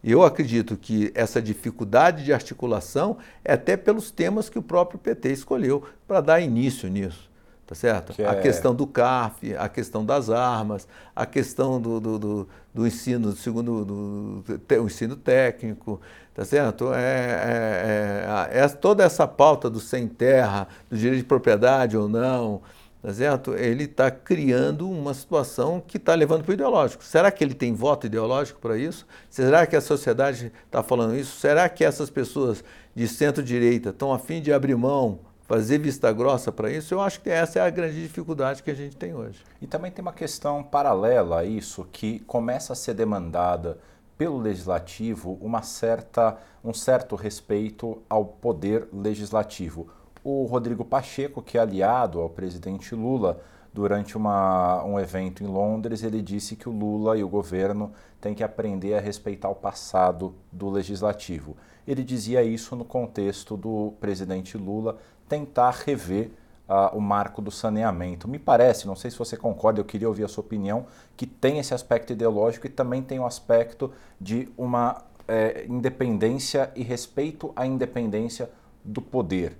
Eu 0.02 0.24
acredito 0.24 0.78
que 0.78 1.12
essa 1.14 1.42
dificuldade 1.42 2.24
de 2.24 2.32
articulação 2.32 3.18
é 3.44 3.54
até 3.54 3.76
pelos 3.76 4.12
temas 4.12 4.48
que 4.48 4.58
o 4.58 4.64
próprio 4.64 4.98
PT 4.98 5.34
escolheu 5.34 5.84
para 6.08 6.22
dar 6.22 6.40
início 6.40 6.88
nisso 6.88 7.29
tá 7.70 7.76
certo? 7.76 8.14
Que 8.14 8.24
a 8.24 8.32
é... 8.32 8.42
questão 8.42 8.74
do 8.74 8.88
CAF, 8.88 9.56
a 9.56 9.70
questão 9.70 10.04
das 10.04 10.32
armas, 10.32 10.88
a 11.16 11.24
questão 11.24 11.80
do, 11.80 12.00
do, 12.00 12.18
do, 12.18 12.50
do 12.74 12.88
ensino, 12.88 13.32
segundo 13.34 13.86
do, 13.86 14.42
do, 14.42 14.82
o 14.82 14.88
ensino 14.88 15.16
técnico, 15.16 16.02
tá 16.34 16.44
certo? 16.44 16.92
É, 16.92 18.50
é, 18.50 18.58
é, 18.58 18.60
é, 18.62 18.68
toda 18.70 19.04
essa 19.04 19.28
pauta 19.28 19.70
do 19.70 19.80
sem 19.80 20.08
terra, 20.08 20.68
do 20.90 20.98
direito 20.98 21.22
de 21.22 21.28
propriedade 21.28 21.96
ou 21.96 22.10
não, 22.10 22.64
tá 23.04 23.14
certo? 23.14 23.54
Ele 23.54 23.84
está 23.84 24.10
criando 24.10 24.90
uma 24.90 25.14
situação 25.14 25.80
que 25.80 25.98
está 25.98 26.16
levando 26.16 26.44
para 26.44 26.50
o 26.50 26.54
ideológico. 26.56 27.04
Será 27.04 27.30
que 27.30 27.44
ele 27.44 27.54
tem 27.54 27.76
voto 27.76 28.08
ideológico 28.08 28.60
para 28.60 28.80
isso? 28.80 29.06
Será 29.30 29.68
que 29.68 29.76
a 29.76 29.82
sociedade 29.82 30.52
está 30.66 30.82
falando 30.82 31.16
isso? 31.16 31.40
Será 31.40 31.70
que 31.70 31.86
essas 31.86 32.10
pessoas 32.10 32.64
de 32.96 33.08
centro-direita 33.08 33.90
estão 33.90 34.12
a 34.12 34.18
fim 34.18 34.42
de 34.42 34.52
abrir 34.52 34.76
mão 34.76 35.29
fazer 35.50 35.80
vista 35.80 36.14
grossa 36.14 36.52
para 36.52 36.72
isso, 36.72 36.94
eu 36.94 37.02
acho 37.02 37.22
que 37.22 37.30
essa 37.30 37.58
é 37.58 37.62
a 37.64 37.70
grande 37.72 38.00
dificuldade 38.00 38.62
que 38.62 38.70
a 38.70 38.76
gente 38.76 38.96
tem 38.96 39.16
hoje. 39.16 39.44
E 39.60 39.66
também 39.66 39.92
tem 39.92 40.04
uma 40.04 40.14
questão 40.14 40.62
paralela 40.62 41.40
a 41.40 41.44
isso 41.44 41.88
que 41.92 42.20
começa 42.20 42.74
a 42.74 42.76
ser 42.76 42.94
demandada 42.94 43.80
pelo 44.16 44.38
legislativo 44.38 45.40
uma 45.42 45.64
certa, 45.64 46.38
um 46.64 46.72
certo 46.72 47.16
respeito 47.16 48.00
ao 48.08 48.24
poder 48.24 48.88
legislativo. 48.94 49.88
O 50.24 50.46
Rodrigo 50.46 50.86
Pacheco, 50.86 51.42
que 51.42 51.58
é 51.58 51.62
aliado 51.62 52.22
ao 52.22 52.30
presidente 52.30 52.94
Lula, 52.94 53.42
durante 53.74 54.16
uma, 54.16 54.84
um 54.84 55.00
evento 55.00 55.44
em 55.44 55.48
Londres, 55.48 56.04
ele 56.04 56.22
disse 56.22 56.56
que 56.56 56.70
o 56.70 56.72
Lula 56.72 57.18
e 57.18 57.24
o 57.24 57.30
governo 57.30 57.92
têm 58.22 58.36
que 58.36 58.44
aprender 58.44 58.94
a 58.94 59.00
respeitar 59.00 59.50
o 59.50 59.56
passado 59.56 60.36
do 60.52 60.70
legislativo. 60.70 61.58
Ele 61.88 62.04
dizia 62.04 62.44
isso 62.44 62.76
no 62.76 62.86
contexto 62.86 63.58
do 63.58 63.94
presidente 64.00 64.56
Lula 64.56 65.00
tentar 65.30 65.72
rever 65.86 66.32
uh, 66.68 66.98
o 66.98 67.00
marco 67.00 67.42
do 67.42 67.52
saneamento. 67.52 68.28
Me 68.28 68.40
parece, 68.40 68.88
não 68.88 68.96
sei 68.96 69.12
se 69.12 69.18
você 69.18 69.38
concorda, 69.38 69.80
eu 69.80 69.86
queria 69.86 70.08
ouvir 70.08 70.24
a 70.24 70.28
sua 70.28 70.44
opinião, 70.44 70.88
que 71.16 71.26
tem 71.26 71.60
esse 71.60 71.74
aspecto 71.74 72.12
ideológico 72.12 72.68
e 72.68 72.70
também 72.70 73.02
tem 73.02 73.20
o 73.20 73.26
aspecto 73.26 73.92
de 74.20 74.50
uma 74.58 75.04
é, 75.28 75.66
independência 75.70 76.72
e 76.76 76.84
respeito 76.84 77.54
à 77.56 77.66
independência 77.66 78.50
do 78.84 79.02
poder. 79.02 79.56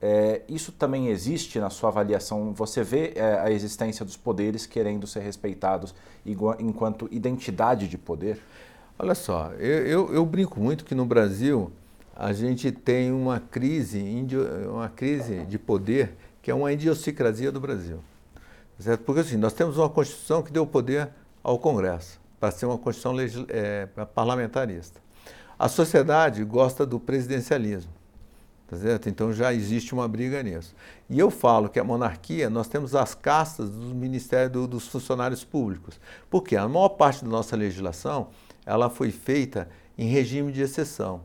É, 0.00 0.42
isso 0.48 0.72
também 0.72 1.08
existe 1.08 1.60
na 1.60 1.70
sua 1.70 1.90
avaliação? 1.90 2.52
Você 2.54 2.82
vê 2.82 3.12
é, 3.14 3.38
a 3.38 3.52
existência 3.52 4.04
dos 4.04 4.16
poderes 4.16 4.66
querendo 4.66 5.06
ser 5.06 5.20
respeitados 5.20 5.94
igual, 6.26 6.56
enquanto 6.58 7.08
identidade 7.12 7.86
de 7.86 7.96
poder? 7.96 8.40
Olha 8.98 9.14
só, 9.14 9.52
eu, 9.58 9.86
eu, 9.86 10.14
eu 10.14 10.26
brinco 10.26 10.60
muito 10.60 10.84
que 10.84 10.94
no 10.94 11.04
Brasil 11.04 11.70
a 12.14 12.32
gente 12.32 12.70
tem 12.70 13.10
uma 13.12 13.40
crise, 13.40 14.02
uma 14.70 14.88
crise 14.88 15.44
de 15.46 15.58
poder 15.58 16.16
que 16.40 16.50
é 16.50 16.54
uma 16.54 16.72
idiosincrasia 16.72 17.52
do 17.52 17.60
Brasil. 17.60 18.00
Certo? 18.78 19.04
Porque 19.04 19.20
assim, 19.20 19.36
nós 19.36 19.52
temos 19.52 19.78
uma 19.78 19.88
Constituição 19.88 20.42
que 20.42 20.52
deu 20.52 20.66
poder 20.66 21.10
ao 21.42 21.58
Congresso, 21.58 22.20
para 22.40 22.50
ser 22.50 22.66
uma 22.66 22.76
Constituição 22.76 23.46
é, 23.48 23.86
parlamentarista. 24.14 25.00
A 25.58 25.68
sociedade 25.68 26.42
gosta 26.44 26.84
do 26.84 26.98
presidencialismo. 26.98 27.92
Tá 28.66 28.76
certo? 28.76 29.08
Então 29.08 29.32
já 29.32 29.52
existe 29.52 29.92
uma 29.92 30.08
briga 30.08 30.42
nisso. 30.42 30.74
E 31.08 31.18
eu 31.18 31.30
falo 31.30 31.68
que 31.68 31.78
a 31.78 31.84
monarquia, 31.84 32.48
nós 32.48 32.66
temos 32.66 32.94
as 32.94 33.14
castas 33.14 33.68
dos 33.70 33.92
ministérios 33.92 34.66
dos 34.66 34.88
funcionários 34.88 35.44
públicos. 35.44 36.00
Porque 36.30 36.56
a 36.56 36.66
maior 36.66 36.88
parte 36.88 37.22
da 37.22 37.30
nossa 37.30 37.54
legislação, 37.54 38.28
ela 38.64 38.88
foi 38.88 39.10
feita 39.10 39.68
em 39.96 40.08
regime 40.08 40.50
de 40.50 40.62
exceção. 40.62 41.22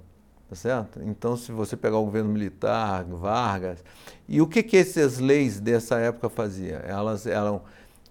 Tá 0.49 0.55
certo? 0.55 1.01
Então, 1.03 1.35
se 1.35 1.51
você 1.51 1.75
pegar 1.75 1.97
o 1.97 2.05
governo 2.05 2.29
militar, 2.29 3.03
Vargas, 3.03 3.83
e 4.29 4.41
o 4.41 4.47
que, 4.47 4.63
que 4.63 4.77
essas 4.77 5.19
leis 5.19 5.59
dessa 5.59 5.99
época 5.99 6.29
faziam? 6.29 6.79
Elas 6.85 7.27
eram, 7.27 7.63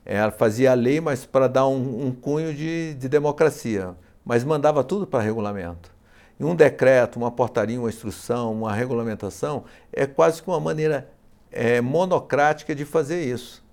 ela 0.05 0.31
fazia 0.31 0.73
a 0.73 0.75
lei, 0.75 1.00
mas 1.00 1.25
para 1.25 1.49
dar 1.49 1.66
um, 1.66 2.07
um 2.07 2.12
cunho 2.12 2.55
de, 2.55 2.93
de, 2.93 3.09
democracia, 3.09 3.95
mas 4.23 4.45
mandava 4.45 4.85
tudo 4.85 5.07
para 5.07 5.25
regulamento. 5.25 5.90
E 6.38 6.45
um 6.45 6.55
decreto, 6.55 7.16
uma 7.16 7.31
portaria, 7.31 7.81
uma 7.81 7.88
instrução, 7.88 8.52
uma 8.52 8.75
regulamentação 8.75 9.64
é 9.90 10.07
quase 10.07 10.43
que 10.43 10.49
uma 10.49 10.61
maneira 10.61 11.09
é, 11.50 11.81
monocrática 11.81 12.75
de 12.75 12.85
fazer 12.85 13.25
isso. 13.25 13.64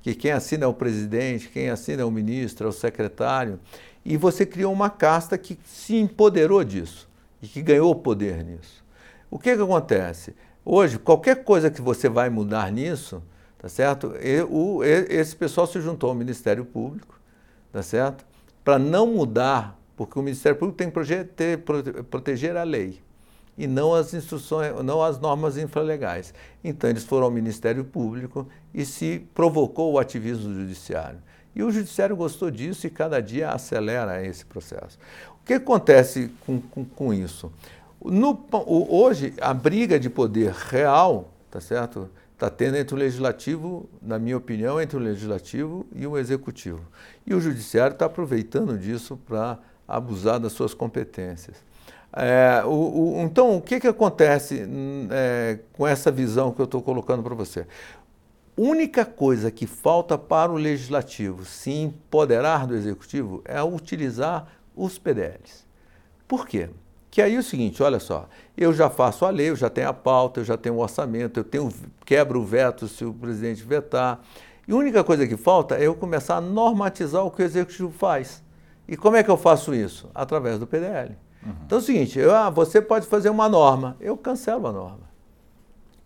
que 0.00 0.14
quem 0.14 0.30
assina 0.30 0.64
é 0.64 0.68
o 0.68 0.74
presidente, 0.74 1.48
quem 1.48 1.70
assina 1.70 2.02
é 2.02 2.04
o 2.04 2.10
ministro, 2.10 2.68
é 2.68 2.70
o 2.70 2.72
secretário, 2.72 3.58
e 4.04 4.16
você 4.16 4.46
criou 4.46 4.72
uma 4.72 4.90
casta 4.90 5.36
que 5.36 5.58
se 5.64 5.96
empoderou 5.96 6.62
disso 6.62 7.10
e 7.42 7.48
que 7.48 7.60
ganhou 7.60 7.94
poder 7.94 8.44
nisso. 8.44 8.84
O 9.30 9.38
que, 9.38 9.56
que 9.56 9.62
acontece? 9.62 10.34
Hoje, 10.64 10.98
qualquer 10.98 11.42
coisa 11.42 11.70
que 11.70 11.82
você 11.82 12.08
vai 12.08 12.30
mudar 12.30 12.70
nisso, 12.70 13.22
tá 13.58 13.68
certo? 13.68 14.14
E, 14.22 14.42
o, 14.42 14.84
esse 14.84 15.34
pessoal 15.34 15.66
se 15.66 15.80
juntou 15.80 16.08
ao 16.08 16.14
Ministério 16.14 16.64
Público, 16.64 17.18
tá 17.72 17.82
certo? 17.82 18.24
Para 18.62 18.78
não 18.78 19.06
mudar, 19.06 19.76
porque 19.96 20.18
o 20.18 20.22
Ministério 20.22 20.56
Público 20.56 20.78
tem 20.78 20.88
que 20.88 20.94
proteger, 20.94 21.58
proteger 22.08 22.56
a 22.56 22.62
lei 22.62 23.00
e 23.58 23.66
não 23.66 23.92
as 23.92 24.14
instruções, 24.14 24.72
não 24.84 25.02
as 25.02 25.18
normas 25.18 25.56
infralegais. 25.56 26.32
Então 26.62 26.88
eles 26.88 27.04
foram 27.04 27.24
ao 27.24 27.30
Ministério 27.30 27.84
Público 27.84 28.46
e 28.72 28.84
se 28.84 29.26
provocou 29.34 29.92
o 29.92 29.98
ativismo 29.98 30.54
judiciário. 30.54 31.18
E 31.54 31.62
o 31.62 31.70
judiciário 31.70 32.16
gostou 32.16 32.50
disso 32.50 32.86
e 32.86 32.90
cada 32.90 33.20
dia 33.20 33.50
acelera 33.50 34.24
esse 34.24 34.44
processo. 34.44 34.98
O 35.42 35.44
que 35.44 35.54
acontece 35.54 36.30
com, 36.46 36.60
com, 36.60 36.84
com 36.84 37.14
isso? 37.14 37.52
No, 38.04 38.38
hoje, 38.66 39.34
a 39.40 39.52
briga 39.52 39.98
de 39.98 40.10
poder 40.10 40.52
real, 40.52 41.30
tá 41.50 41.60
certo? 41.60 42.08
Está 42.32 42.50
tendo 42.50 42.76
entre 42.76 42.94
o 42.94 42.98
legislativo, 42.98 43.88
na 44.00 44.18
minha 44.18 44.36
opinião, 44.36 44.80
entre 44.80 44.96
o 44.96 45.00
legislativo 45.00 45.86
e 45.94 46.06
o 46.06 46.18
executivo. 46.18 46.80
E 47.24 47.34
o 47.34 47.40
judiciário 47.40 47.94
está 47.94 48.06
aproveitando 48.06 48.76
disso 48.76 49.16
para 49.28 49.58
abusar 49.86 50.40
das 50.40 50.52
suas 50.52 50.74
competências. 50.74 51.56
É, 52.12 52.62
o, 52.64 52.68
o, 52.68 53.22
então, 53.22 53.56
o 53.56 53.62
que, 53.62 53.80
que 53.80 53.86
acontece 53.86 54.64
hum, 54.68 55.08
é, 55.10 55.60
com 55.72 55.86
essa 55.86 56.10
visão 56.10 56.52
que 56.52 56.60
eu 56.60 56.64
estou 56.64 56.82
colocando 56.82 57.22
para 57.22 57.34
você? 57.34 57.66
Única 58.56 59.06
coisa 59.06 59.50
que 59.50 59.66
falta 59.66 60.18
para 60.18 60.52
o 60.52 60.56
legislativo 60.56 61.44
se 61.44 61.70
empoderar 61.70 62.66
do 62.66 62.74
executivo 62.74 63.40
é 63.46 63.62
utilizar 63.62 64.46
os 64.76 64.98
PDLs. 64.98 65.66
Por 66.28 66.46
quê? 66.46 66.68
Que 67.10 67.22
aí 67.22 67.34
é 67.34 67.38
o 67.38 67.42
seguinte, 67.42 67.82
olha 67.82 67.98
só, 67.98 68.28
eu 68.56 68.72
já 68.72 68.90
faço 68.90 69.24
a 69.24 69.30
lei, 69.30 69.48
eu 69.48 69.56
já 69.56 69.70
tenho 69.70 69.88
a 69.88 69.92
pauta, 69.92 70.40
eu 70.40 70.44
já 70.44 70.56
tenho 70.56 70.74
o 70.74 70.78
orçamento, 70.80 71.40
eu 71.40 71.44
tenho 71.44 71.72
quebro 72.04 72.40
o 72.40 72.44
veto 72.44 72.88
se 72.88 73.04
o 73.04 73.12
presidente 73.14 73.62
vetar. 73.62 74.20
E 74.68 74.72
a 74.72 74.76
única 74.76 75.02
coisa 75.02 75.26
que 75.26 75.36
falta 75.36 75.76
é 75.76 75.86
eu 75.86 75.94
começar 75.94 76.36
a 76.36 76.40
normatizar 76.40 77.24
o 77.24 77.30
que 77.30 77.42
o 77.42 77.44
executivo 77.44 77.90
faz. 77.90 78.42
E 78.86 78.96
como 78.96 79.16
é 79.16 79.22
que 79.22 79.30
eu 79.30 79.36
faço 79.38 79.74
isso? 79.74 80.10
Através 80.14 80.58
do 80.58 80.66
PDL. 80.66 81.16
Uhum. 81.44 81.52
Então 81.64 81.78
é 81.78 81.80
o 81.80 81.84
seguinte, 81.84 82.18
eu, 82.18 82.34
ah, 82.34 82.50
você 82.50 82.82
pode 82.82 83.06
fazer 83.06 83.30
uma 83.30 83.48
norma, 83.48 83.96
eu 83.98 84.16
cancelo 84.16 84.66
a 84.66 84.72
norma. 84.72 85.11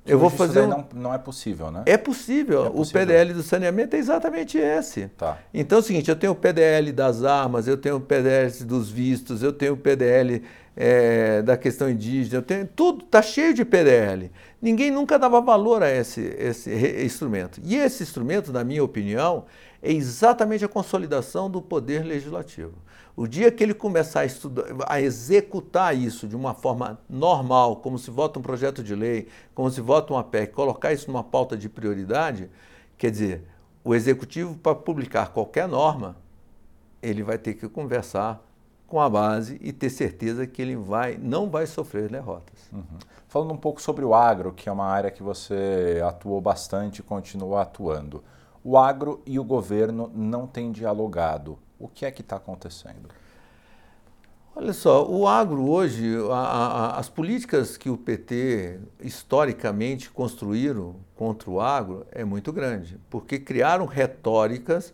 Eu 0.07 0.19
vou 0.19 0.31
fazer 0.31 0.63
um... 0.63 0.69
não, 0.69 0.89
não, 0.95 1.15
é 1.15 1.19
possível, 1.19 1.71
né? 1.71 1.83
É 1.87 1.97
possível. 1.97 2.67
é 2.67 2.71
possível. 2.71 3.03
O 3.03 3.07
PDL 3.07 3.35
do 3.35 3.43
saneamento 3.43 3.97
é 3.97 3.99
exatamente 3.99 4.59
esse. 4.59 5.09
Tá. 5.09 5.39
Então 5.53 5.79
é 5.79 5.81
o 5.81 5.85
seguinte, 5.85 6.09
eu 6.09 6.17
tenho 6.17 6.33
o 6.33 6.37
PDL 6.37 6.93
das 6.93 7.25
armas, 7.25 7.67
eu 7.67 7.77
tenho 7.77 7.97
o 7.97 8.01
PDL 8.01 8.51
dos 8.65 8.91
vistos, 8.91 9.43
eu 9.43 9.53
tenho 9.53 9.75
o 9.75 9.77
PDL 9.77 10.43
é, 10.77 11.43
da 11.43 11.57
questão 11.57 11.89
indígena, 11.89 12.39
eu 12.39 12.43
tenho 12.43 12.67
tudo, 12.67 13.05
está 13.05 13.23
cheio 13.23 13.55
de 13.55 13.65
PDL. 13.65 14.31
Ninguém 14.61 14.91
nunca 14.91 15.19
dava 15.19 15.41
valor 15.41 15.83
a 15.83 15.91
esse, 15.91 16.21
esse 16.39 16.71
instrumento. 17.05 17.61
E 17.65 17.77
esse 17.77 18.03
instrumento, 18.03 18.53
na 18.53 18.63
minha 18.63 18.85
opinião, 18.85 19.45
é 19.87 19.93
exatamente 19.93 20.65
a 20.65 20.69
consolidação 20.69 21.49
do 21.49 21.63
poder 21.63 22.05
legislativo. 22.05 22.75
O 23.15 23.27
dia 23.29 23.53
que 23.53 23.63
ele 23.63 23.73
começar 23.73 24.21
a, 24.21 24.25
estudar, 24.25 24.65
a 24.85 25.01
executar 25.01 25.97
isso 25.97 26.27
de 26.27 26.35
uma 26.35 26.55
forma 26.55 26.99
normal, 27.09 27.77
como 27.77 27.97
se 27.97 28.11
vota 28.11 28.41
um 28.41 28.43
projeto 28.43 28.83
de 28.83 28.97
lei, 28.97 29.29
como 29.55 29.71
se 29.71 29.81
vota 29.81 30.13
uma 30.13 30.25
PEC, 30.25 30.53
colocar 30.53 30.93
isso 30.93 31.07
numa 31.07 31.23
pauta 31.23 31.57
de 31.57 31.69
prioridade, 31.69 32.51
quer 32.99 33.13
dizer, 33.13 33.45
o 33.85 33.95
executivo, 33.95 34.57
para 34.57 34.75
publicar 34.75 35.29
qualquer 35.29 35.69
norma, 35.69 36.17
ele 37.01 37.23
vai 37.23 37.39
ter 37.39 37.55
que 37.55 37.69
conversar 37.69 38.45
com 38.89 39.01
a 39.01 39.09
base 39.09 39.57
e 39.63 39.73
ter 39.73 39.91
certeza 39.91 40.49
que 40.49 40.61
ele 40.61 40.75
vai, 40.75 41.17
não 41.17 41.49
vai 41.49 41.65
sofrer 41.65 42.09
derrotas. 42.09 42.69
Uhum. 42.73 42.99
Falando 43.29 43.53
um 43.53 43.57
pouco 43.57 43.81
sobre 43.81 44.05
o 44.05 44.13
agro, 44.13 44.53
que 44.53 44.69
é 44.69 44.73
uma 44.73 44.87
área 44.87 45.13
que 45.13 45.23
você 45.23 46.03
atuou 46.05 46.41
bastante 46.41 46.99
e 46.99 47.03
continua 47.05 47.63
atuando. 47.63 48.25
O 48.69 48.77
agro 48.77 49.23
e 49.25 49.39
o 49.39 49.45
governo 49.45 50.11
não 50.13 50.45
têm 50.45 50.73
dialogado. 50.73 51.57
O 51.79 51.87
que 51.87 52.05
é 52.05 52.11
que 52.11 52.21
está 52.21 52.35
acontecendo? 52.35 53.09
Olha 54.57 54.73
só, 54.73 55.09
o 55.09 55.29
agro 55.29 55.71
hoje, 55.71 56.17
a, 56.33 56.35
a, 56.35 56.99
as 56.99 57.09
políticas 57.09 57.77
que 57.77 57.89
o 57.89 57.97
PT 57.97 58.81
historicamente 59.01 60.11
construíram 60.11 60.97
contra 61.15 61.49
o 61.49 61.61
agro 61.61 62.09
é 62.11 62.25
muito 62.25 62.53
grande, 62.53 62.99
porque 63.09 63.39
criaram 63.39 63.87
retóricas 63.87 64.93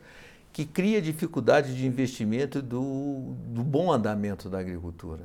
que 0.53 0.67
cria 0.67 1.01
dificuldade 1.01 1.75
de 1.75 1.87
investimento 1.87 2.61
do, 2.61 3.33
do 3.47 3.65
bom 3.65 3.91
andamento 3.91 4.51
da 4.51 4.59
agricultura. 4.59 5.23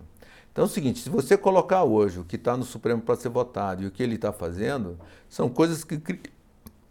Então 0.54 0.64
é 0.64 0.68
o 0.68 0.72
seguinte, 0.72 1.00
se 1.00 1.10
você 1.10 1.36
colocar 1.38 1.84
hoje 1.84 2.18
o 2.18 2.24
que 2.24 2.38
está 2.38 2.56
no 2.56 2.64
Supremo 2.64 3.02
para 3.02 3.18
ser 3.18 3.28
votado 3.28 3.84
e 3.84 3.88
o 3.88 3.92
que 3.92 4.02
ele 4.02 4.16
está 4.16 4.32
fazendo, 4.32 4.98
são 5.28 5.50
coisas 5.50 5.84
que 5.84 5.98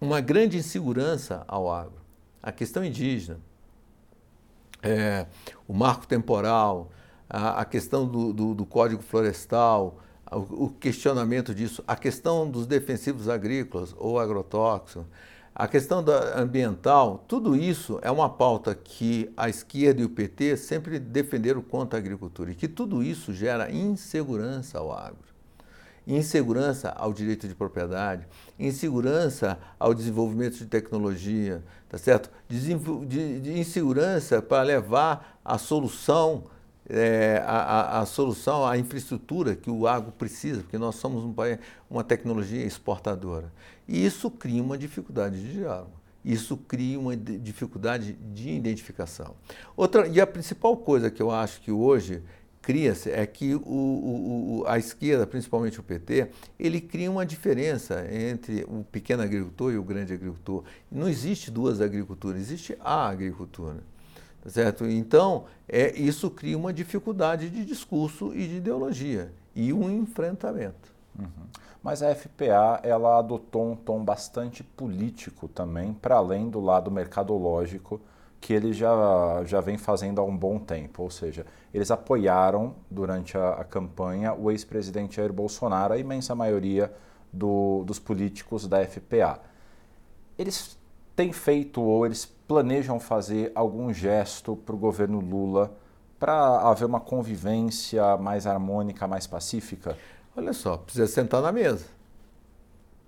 uma 0.00 0.20
grande 0.20 0.58
insegurança 0.58 1.44
ao 1.48 1.72
agro. 1.72 2.00
A 2.42 2.52
questão 2.52 2.84
indígena, 2.84 3.38
é, 4.82 5.26
o 5.66 5.74
marco 5.74 6.06
temporal, 6.06 6.90
a, 7.28 7.60
a 7.60 7.64
questão 7.64 8.06
do, 8.06 8.32
do, 8.32 8.54
do, 8.54 8.66
Código 8.66 9.02
Florestal, 9.02 9.98
o, 10.30 10.64
o, 10.64 10.70
questionamento 10.70 11.54
disso, 11.54 11.82
a 11.86 11.96
questão 11.96 12.48
dos 12.48 12.66
defensivos 12.66 13.28
agrícolas 13.28 13.94
ou 13.98 14.20
agrotóxicos, 14.20 15.04
a 15.54 15.66
questão 15.66 16.04
da 16.04 16.38
ambiental, 16.38 17.24
tudo 17.26 17.56
isso 17.56 17.98
é 18.02 18.10
uma 18.10 18.28
pauta 18.28 18.74
que 18.74 19.32
a 19.36 19.48
esquerda 19.48 20.02
e 20.02 20.04
o 20.04 20.10
PT 20.10 20.56
sempre 20.58 20.98
defenderam 20.98 21.62
contra 21.62 21.98
a 21.98 22.00
agricultura 22.00 22.50
e 22.50 22.54
que 22.54 22.68
tudo 22.68 23.02
isso 23.02 23.32
gera 23.32 23.72
insegurança 23.72 24.78
ao 24.78 24.92
agro 24.92 25.35
insegurança 26.06 26.90
ao 26.90 27.12
direito 27.12 27.48
de 27.48 27.54
propriedade, 27.54 28.26
insegurança 28.58 29.58
ao 29.78 29.92
desenvolvimento 29.92 30.56
de 30.56 30.66
tecnologia, 30.66 31.62
tá 31.88 31.98
certo? 31.98 32.30
De, 32.48 33.40
de 33.40 33.58
insegurança 33.58 34.40
para 34.40 34.62
levar 34.62 35.40
a 35.44 35.58
solução, 35.58 36.44
é, 36.88 37.42
a, 37.44 37.56
a, 37.56 38.00
a, 38.00 38.06
solução, 38.06 38.64
a 38.64 38.78
infraestrutura 38.78 39.56
que 39.56 39.70
o 39.70 39.88
agro 39.88 40.12
precisa, 40.12 40.60
porque 40.60 40.78
nós 40.78 40.94
somos 40.94 41.24
um 41.24 41.32
país, 41.32 41.58
uma 41.90 42.04
tecnologia 42.04 42.64
exportadora. 42.64 43.52
E 43.88 44.04
isso 44.04 44.30
cria 44.30 44.62
uma 44.62 44.78
dificuldade 44.78 45.40
de 45.40 45.54
diálogo. 45.54 45.92
Isso 46.24 46.56
cria 46.56 46.98
uma 46.98 47.16
dificuldade 47.16 48.14
de 48.34 48.50
identificação. 48.50 49.36
Outra, 49.76 50.08
e 50.08 50.20
a 50.20 50.26
principal 50.26 50.76
coisa 50.76 51.08
que 51.08 51.22
eu 51.22 51.30
acho 51.30 51.60
que 51.60 51.70
hoje 51.70 52.20
cria-se 52.66 53.12
é 53.12 53.24
que 53.24 53.54
o, 53.54 53.60
o, 53.60 54.64
a 54.66 54.76
esquerda, 54.76 55.24
principalmente 55.24 55.78
o 55.78 55.84
PT, 55.84 56.30
ele 56.58 56.80
cria 56.80 57.08
uma 57.08 57.24
diferença 57.24 58.04
entre 58.12 58.64
o 58.64 58.82
pequeno 58.82 59.22
agricultor 59.22 59.72
e 59.72 59.78
o 59.78 59.84
grande 59.84 60.12
agricultor. 60.12 60.64
Não 60.90 61.08
existe 61.08 61.48
duas 61.48 61.80
agriculturas, 61.80 62.40
existe 62.40 62.76
a 62.80 63.08
agricultura. 63.08 63.76
Tá 64.42 64.50
certo? 64.50 64.84
Então, 64.84 65.44
é, 65.68 65.96
isso 65.96 66.28
cria 66.28 66.58
uma 66.58 66.72
dificuldade 66.72 67.48
de 67.50 67.64
discurso 67.64 68.34
e 68.34 68.48
de 68.48 68.56
ideologia 68.56 69.30
e 69.54 69.72
um 69.72 69.88
enfrentamento. 69.88 70.92
Uhum. 71.16 71.46
Mas 71.80 72.02
a 72.02 72.12
FPA 72.12 72.80
ela 72.82 73.20
adotou 73.20 73.70
um 73.70 73.76
tom 73.76 74.02
bastante 74.02 74.64
político 74.64 75.46
também, 75.46 75.94
para 75.94 76.16
além 76.16 76.50
do 76.50 76.60
lado 76.60 76.90
mercadológico 76.90 78.00
que 78.40 78.52
ele 78.52 78.72
já, 78.72 79.42
já 79.44 79.60
vem 79.60 79.76
fazendo 79.76 80.20
há 80.20 80.24
um 80.24 80.36
bom 80.36 80.58
tempo. 80.58 81.02
Ou 81.02 81.10
seja, 81.10 81.46
eles 81.72 81.90
apoiaram 81.90 82.74
durante 82.90 83.36
a, 83.36 83.50
a 83.50 83.64
campanha 83.64 84.34
o 84.34 84.50
ex-presidente 84.50 85.16
Jair 85.16 85.32
Bolsonaro, 85.32 85.94
a 85.94 85.98
imensa 85.98 86.34
maioria 86.34 86.92
do, 87.32 87.84
dos 87.84 87.98
políticos 87.98 88.66
da 88.66 88.84
FPA. 88.84 89.40
Eles 90.38 90.78
têm 91.14 91.32
feito 91.32 91.80
ou 91.82 92.04
eles 92.04 92.26
planejam 92.26 93.00
fazer 93.00 93.50
algum 93.54 93.92
gesto 93.92 94.54
para 94.54 94.74
o 94.74 94.78
governo 94.78 95.18
Lula 95.20 95.72
para 96.18 96.60
haver 96.60 96.84
uma 96.84 97.00
convivência 97.00 98.16
mais 98.16 98.46
harmônica, 98.46 99.06
mais 99.06 99.26
pacífica? 99.26 99.96
Olha 100.36 100.52
só, 100.52 100.76
precisa 100.76 101.06
sentar 101.06 101.42
na 101.42 101.52
mesa. 101.52 101.86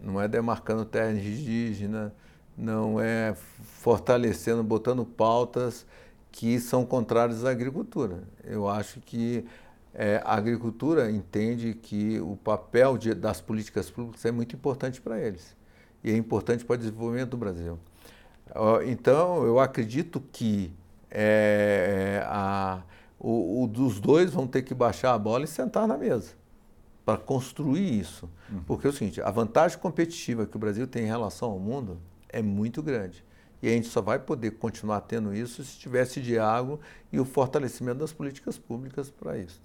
Não 0.00 0.20
é 0.20 0.28
demarcando 0.28 0.84
terra 0.84 1.10
indígena, 1.10 2.14
não 2.58 3.00
é 3.00 3.34
fortalecendo, 3.80 4.62
botando 4.64 5.04
pautas 5.04 5.86
que 6.32 6.58
são 6.58 6.84
contrárias 6.84 7.44
à 7.44 7.50
agricultura. 7.50 8.24
Eu 8.44 8.68
acho 8.68 9.00
que 9.00 9.44
é, 9.94 10.20
a 10.24 10.34
agricultura 10.34 11.10
entende 11.10 11.74
que 11.74 12.20
o 12.20 12.36
papel 12.36 12.98
de, 12.98 13.14
das 13.14 13.40
políticas 13.40 13.88
públicas 13.88 14.24
é 14.24 14.30
muito 14.30 14.54
importante 14.56 15.00
para 15.00 15.18
eles 15.20 15.56
e 16.02 16.10
é 16.10 16.16
importante 16.16 16.64
para 16.64 16.74
o 16.74 16.78
desenvolvimento 16.78 17.30
do 17.30 17.36
Brasil. 17.36 17.78
Então, 18.86 19.44
eu 19.44 19.60
acredito 19.60 20.22
que 20.32 20.72
é, 21.10 22.22
a, 22.26 22.82
o, 23.18 23.64
o, 23.64 23.84
os 23.84 24.00
dois 24.00 24.30
vão 24.32 24.46
ter 24.46 24.62
que 24.62 24.74
baixar 24.74 25.14
a 25.14 25.18
bola 25.18 25.44
e 25.44 25.46
sentar 25.46 25.86
na 25.86 25.98
mesa 25.98 26.32
para 27.04 27.18
construir 27.18 27.98
isso. 27.98 28.28
Uhum. 28.50 28.62
Porque 28.66 28.86
é 28.86 28.90
o 28.90 28.92
seguinte, 28.92 29.20
a 29.20 29.30
vantagem 29.30 29.78
competitiva 29.78 30.46
que 30.46 30.56
o 30.56 30.58
Brasil 30.58 30.86
tem 30.86 31.04
em 31.04 31.06
relação 31.06 31.50
ao 31.50 31.58
mundo 31.58 31.98
é 32.28 32.42
muito 32.42 32.82
grande. 32.82 33.24
E 33.60 33.68
a 33.68 33.70
gente 33.70 33.88
só 33.88 34.00
vai 34.00 34.18
poder 34.18 34.52
continuar 34.52 35.00
tendo 35.00 35.34
isso 35.34 35.64
se 35.64 35.78
tivesse 35.78 36.20
diálogo 36.20 36.80
e 37.12 37.18
o 37.18 37.24
fortalecimento 37.24 37.98
das 37.98 38.12
políticas 38.12 38.56
públicas 38.56 39.10
para 39.10 39.36
isso. 39.36 39.60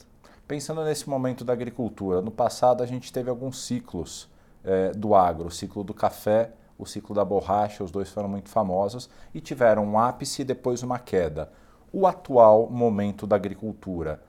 Pensando 0.47 0.83
nesse 0.83 1.09
momento 1.09 1.45
da 1.45 1.53
agricultura, 1.53 2.21
no 2.21 2.31
passado 2.31 2.81
a 2.81 2.85
gente 2.85 3.13
teve 3.13 3.29
alguns 3.29 3.65
ciclos 3.65 4.29
é, 4.63 4.91
do 4.91 5.13
agro, 5.13 5.47
o 5.47 5.51
ciclo 5.51 5.83
do 5.83 5.93
café, 5.93 6.51
o 6.77 6.85
ciclo 6.85 7.15
da 7.15 7.23
borracha, 7.23 7.83
os 7.83 7.91
dois 7.91 8.09
foram 8.09 8.27
muito 8.27 8.49
famosos 8.49 9.09
e 9.33 9.39
tiveram 9.39 9.85
um 9.85 9.97
ápice 9.97 10.41
e 10.41 10.45
depois 10.45 10.81
uma 10.81 10.97
queda. 10.99 11.51
O 11.91 12.07
atual 12.07 12.69
momento 12.69 13.27
da 13.27 13.35
agricultura, 13.35 14.21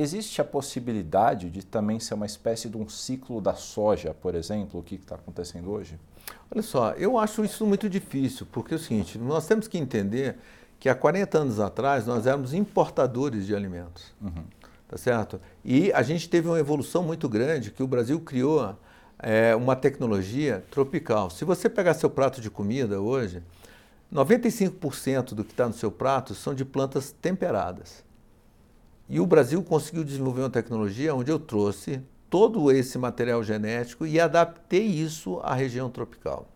existe 0.00 0.40
a 0.40 0.44
possibilidade 0.44 1.50
de 1.50 1.64
também 1.64 1.98
ser 1.98 2.14
uma 2.14 2.26
espécie 2.26 2.68
de 2.68 2.76
um 2.76 2.88
ciclo 2.88 3.40
da 3.40 3.54
soja, 3.54 4.14
por 4.14 4.34
exemplo, 4.34 4.80
o 4.80 4.82
que 4.82 4.96
está 4.96 5.14
acontecendo 5.16 5.70
hoje? 5.70 5.98
Olha 6.50 6.62
só, 6.62 6.92
eu 6.92 7.18
acho 7.18 7.44
isso 7.44 7.66
muito 7.66 7.88
difícil, 7.88 8.46
porque 8.52 8.74
é 8.74 8.76
o 8.76 8.80
seguinte, 8.80 9.18
nós 9.18 9.46
temos 9.46 9.66
que 9.66 9.78
entender 9.78 10.36
que 10.78 10.88
há 10.88 10.94
40 10.94 11.38
anos 11.38 11.60
atrás 11.60 12.06
nós 12.06 12.26
éramos 12.26 12.54
importadores 12.54 13.46
de 13.46 13.54
alimentos. 13.54 14.14
Uhum. 14.20 14.44
Tá 14.86 14.96
certo? 14.96 15.40
E 15.64 15.92
a 15.92 16.02
gente 16.02 16.30
teve 16.30 16.48
uma 16.48 16.58
evolução 16.58 17.02
muito 17.02 17.28
grande 17.28 17.70
que 17.70 17.82
o 17.82 17.86
Brasil 17.86 18.18
criou 18.20 18.74
é, 19.18 19.54
uma 19.54 19.76
tecnologia 19.76 20.64
tropical. 20.70 21.28
Se 21.28 21.44
você 21.44 21.68
pegar 21.68 21.92
seu 21.92 22.08
prato 22.08 22.40
de 22.40 22.48
comida 22.48 23.00
hoje, 23.00 23.42
95% 24.12 25.34
do 25.34 25.44
que 25.44 25.52
está 25.52 25.66
no 25.66 25.74
seu 25.74 25.90
prato 25.90 26.34
são 26.34 26.54
de 26.54 26.64
plantas 26.64 27.12
temperadas. 27.12 28.02
E 29.08 29.18
o 29.18 29.26
Brasil 29.26 29.62
conseguiu 29.62 30.04
desenvolver 30.04 30.42
uma 30.42 30.50
tecnologia 30.50 31.14
onde 31.14 31.30
eu 31.30 31.38
trouxe 31.38 32.02
todo 32.28 32.70
esse 32.70 32.98
material 32.98 33.42
genético 33.42 34.06
e 34.06 34.20
adaptei 34.20 34.84
isso 34.84 35.40
à 35.42 35.54
região 35.54 35.88
tropical. 35.88 36.46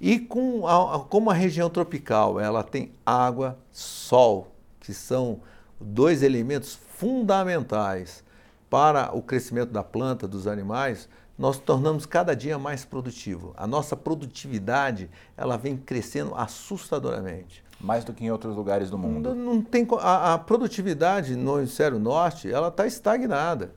E 0.00 0.18
com 0.18 0.66
a, 0.66 1.00
como 1.00 1.28
a 1.28 1.34
região 1.34 1.68
tropical 1.68 2.38
ela 2.38 2.62
tem 2.62 2.92
água, 3.04 3.58
sol, 3.72 4.54
que 4.78 4.94
são 4.94 5.40
dois 5.80 6.22
elementos 6.22 6.78
fundamentais 6.96 8.22
para 8.70 9.14
o 9.14 9.20
crescimento 9.20 9.72
da 9.72 9.82
planta, 9.82 10.28
dos 10.28 10.46
animais, 10.46 11.08
nós 11.36 11.58
tornamos 11.58 12.06
cada 12.06 12.36
dia 12.36 12.58
mais 12.58 12.84
produtivo. 12.84 13.52
A 13.56 13.66
nossa 13.66 13.96
produtividade 13.96 15.10
ela 15.36 15.56
vem 15.56 15.76
crescendo 15.76 16.34
assustadoramente. 16.34 17.64
Mais 17.80 18.04
do 18.04 18.12
que 18.12 18.24
em 18.24 18.30
outros 18.30 18.54
lugares 18.54 18.90
do 18.90 18.98
mundo. 18.98 19.34
Não, 19.34 19.54
não 19.54 19.62
tem, 19.62 19.86
a, 19.98 20.34
a, 20.34 20.38
produtividade 20.38 21.34
no 21.34 21.58
hemisfério 21.58 21.98
norte 21.98 22.50
ela 22.50 22.68
está 22.68 22.86
estagnada. 22.86 23.72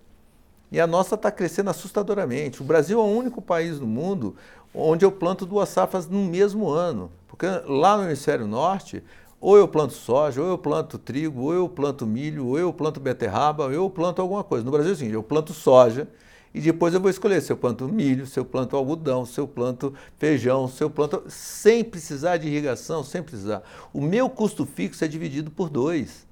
E 0.71 0.79
a 0.79 0.87
nossa 0.87 1.15
está 1.15 1.31
crescendo 1.31 1.69
assustadoramente. 1.69 2.61
O 2.61 2.65
Brasil 2.65 2.99
é 2.99 3.03
o 3.03 3.05
único 3.05 3.41
país 3.41 3.79
do 3.79 3.87
mundo 3.87 4.35
onde 4.73 5.05
eu 5.05 5.11
planto 5.11 5.45
duas 5.45 5.69
safras 5.69 6.07
no 6.07 6.19
mesmo 6.25 6.69
ano. 6.69 7.11
Porque 7.27 7.45
lá 7.67 7.97
no 7.97 8.03
hemisfério 8.03 8.47
norte, 8.47 9.03
ou 9.39 9.57
eu 9.57 9.67
planto 9.67 9.93
soja, 9.93 10.41
ou 10.41 10.47
eu 10.47 10.57
planto 10.57 10.97
trigo, 10.97 11.41
ou 11.41 11.53
eu 11.53 11.69
planto 11.69 12.05
milho, 12.05 12.47
ou 12.47 12.57
eu 12.57 12.73
planto 12.73 12.99
beterraba, 12.99 13.65
ou 13.65 13.71
eu 13.71 13.89
planto 13.89 14.21
alguma 14.21 14.43
coisa. 14.43 14.65
No 14.65 14.71
Brasil 14.71 14.91
é 14.91 14.93
assim, 14.93 15.11
eu 15.11 15.21
planto 15.21 15.53
soja, 15.53 16.07
e 16.53 16.61
depois 16.61 16.93
eu 16.93 17.01
vou 17.01 17.09
escolher 17.09 17.41
se 17.41 17.51
eu 17.51 17.57
planto 17.57 17.87
milho, 17.87 18.27
se 18.27 18.39
eu 18.39 18.45
planto 18.45 18.75
algodão, 18.75 19.25
se 19.25 19.39
eu 19.39 19.47
planto 19.47 19.93
feijão, 20.17 20.67
se 20.67 20.83
eu 20.83 20.89
planto. 20.89 21.23
sem 21.27 21.83
precisar 21.83 22.37
de 22.37 22.47
irrigação, 22.47 23.03
sem 23.03 23.23
precisar. 23.23 23.63
O 23.91 23.99
meu 23.99 24.29
custo 24.29 24.65
fixo 24.65 25.03
é 25.03 25.07
dividido 25.07 25.49
por 25.49 25.67
dois, 25.67 26.27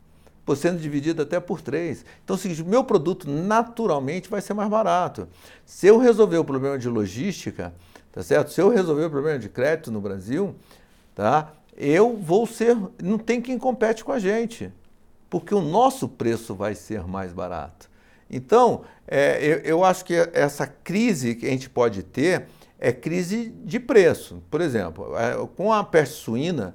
por 0.46 0.56
sendo 0.56 0.80
dividido 0.80 1.24
até 1.24 1.40
por 1.40 1.60
três. 1.60 2.06
Então 2.24 2.36
é 2.36 2.62
o 2.62 2.66
meu 2.66 2.84
produto 2.84 3.28
naturalmente 3.28 4.30
vai 4.30 4.42
ser 4.42 4.54
mais 4.54 4.70
barato. 4.70 5.28
Se 5.66 5.88
eu 5.88 5.98
resolver 5.98 6.38
o 6.38 6.46
problema 6.46 6.78
de 6.78 6.88
logística, 6.88 7.74
tá 8.12 8.22
certo? 8.22 8.52
Se 8.52 8.62
eu 8.62 8.70
resolver 8.70 9.06
o 9.06 9.10
problema 9.10 9.40
de 9.40 9.50
crédito 9.50 9.92
no 9.92 10.02
Brasil, 10.02 10.54
tá? 11.16 11.52
Eu 11.76 12.16
vou 12.16 12.46
ser. 12.46 12.78
Não 13.02 13.18
tem 13.18 13.42
quem 13.42 13.58
compete 13.58 14.04
com 14.04 14.12
a 14.12 14.20
gente, 14.20 14.72
porque 15.32 15.56
o 15.56 15.62
nosso 15.62 16.08
preço 16.08 16.54
vai 16.54 16.76
ser 16.76 17.08
mais 17.08 17.34
barato. 17.34 17.91
Então, 18.32 18.84
é, 19.06 19.46
eu, 19.46 19.58
eu, 19.60 19.84
acho 19.84 20.06
que 20.06 20.14
essa 20.34 20.66
crise 20.66 21.36
que 21.36 21.46
a 21.46 21.50
gente 21.50 21.70
pode 21.70 22.02
ter 22.02 22.48
é 22.80 22.94
crise 22.94 23.54
de 23.66 23.78
preço. 23.78 24.42
Por 24.50 24.62
exemplo, 24.62 25.14
é, 25.18 25.36
com 25.58 25.74
a 25.74 25.84
peste 25.84 26.16
suína 26.16 26.74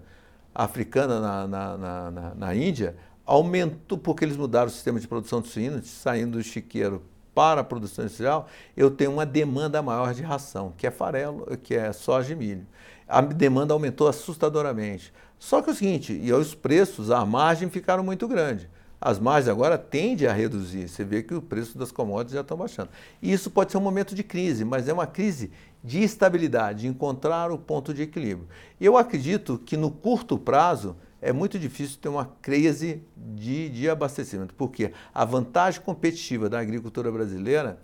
africana 0.54 1.18
na, 1.18 1.48
na, 1.48 1.76
na, 1.78 2.34
na, 2.34 2.54
Índia, 2.54 2.94
aumentou, 3.24 3.96
porque 3.96 4.24
eles 4.24 4.36
mudaram 4.36 4.66
o 4.66 4.70
sistema 4.70 5.00
de 5.00 5.08
produção 5.08 5.40
de 5.40 5.48
suínos, 5.48 5.88
saindo 5.88 6.36
do 6.36 6.44
chiqueiro 6.44 7.02
para 7.34 7.62
a 7.62 7.64
produção 7.64 8.04
industrial, 8.04 8.48
eu 8.74 8.90
tenho 8.90 9.12
uma 9.12 9.26
demanda 9.26 9.82
maior 9.82 10.14
de 10.14 10.22
ração, 10.22 10.72
que 10.76 10.86
é 10.86 10.90
farelo, 10.90 11.56
que 11.58 11.74
é 11.74 11.92
soja 11.92 12.32
e 12.32 12.36
milho. 12.36 12.66
A 13.06 13.20
demanda 13.20 13.74
aumentou 13.74 14.08
assustadoramente. 14.08 15.12
Só 15.38 15.60
que 15.60 15.68
é 15.68 15.72
o 15.72 15.76
seguinte, 15.76 16.12
e 16.14 16.32
os 16.32 16.54
preços, 16.54 17.10
a 17.10 17.24
margem 17.26 17.68
ficaram 17.68 18.02
muito 18.02 18.26
grandes 18.26 18.66
as 19.06 19.20
margens 19.20 19.48
agora 19.48 19.78
tendem 19.78 20.26
a 20.26 20.32
reduzir. 20.32 20.88
Você 20.88 21.04
vê 21.04 21.22
que 21.22 21.32
o 21.32 21.40
preço 21.40 21.78
das 21.78 21.92
commodities 21.92 22.34
já 22.34 22.40
estão 22.40 22.56
baixando. 22.56 22.90
E 23.22 23.32
isso 23.32 23.52
pode 23.52 23.70
ser 23.70 23.78
um 23.78 23.80
momento 23.80 24.16
de 24.16 24.24
crise, 24.24 24.64
mas 24.64 24.88
é 24.88 24.92
uma 24.92 25.06
crise 25.06 25.52
de 25.82 26.02
estabilidade, 26.02 26.80
de 26.80 26.88
encontrar 26.88 27.52
o 27.52 27.56
ponto 27.56 27.94
de 27.94 28.02
equilíbrio. 28.02 28.48
Eu 28.80 28.96
acredito 28.96 29.58
que 29.64 29.76
no 29.76 29.92
curto 29.92 30.36
prazo 30.36 30.96
é 31.22 31.32
muito 31.32 31.56
difícil 31.56 31.98
ter 32.00 32.08
uma 32.08 32.32
crise 32.42 33.00
de, 33.16 33.68
de 33.68 33.88
abastecimento, 33.88 34.52
porque 34.54 34.92
a 35.14 35.24
vantagem 35.24 35.80
competitiva 35.82 36.48
da 36.48 36.58
agricultura 36.58 37.12
brasileira 37.12 37.78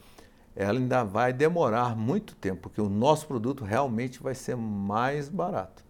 ela 0.57 0.77
ainda 0.77 1.05
vai 1.05 1.33
demorar 1.33 1.97
muito 1.97 2.35
tempo, 2.35 2.63
porque 2.63 2.81
o 2.81 2.89
nosso 2.89 3.29
produto 3.29 3.63
realmente 3.63 4.21
vai 4.21 4.35
ser 4.35 4.57
mais 4.57 5.29
barato. 5.29 5.85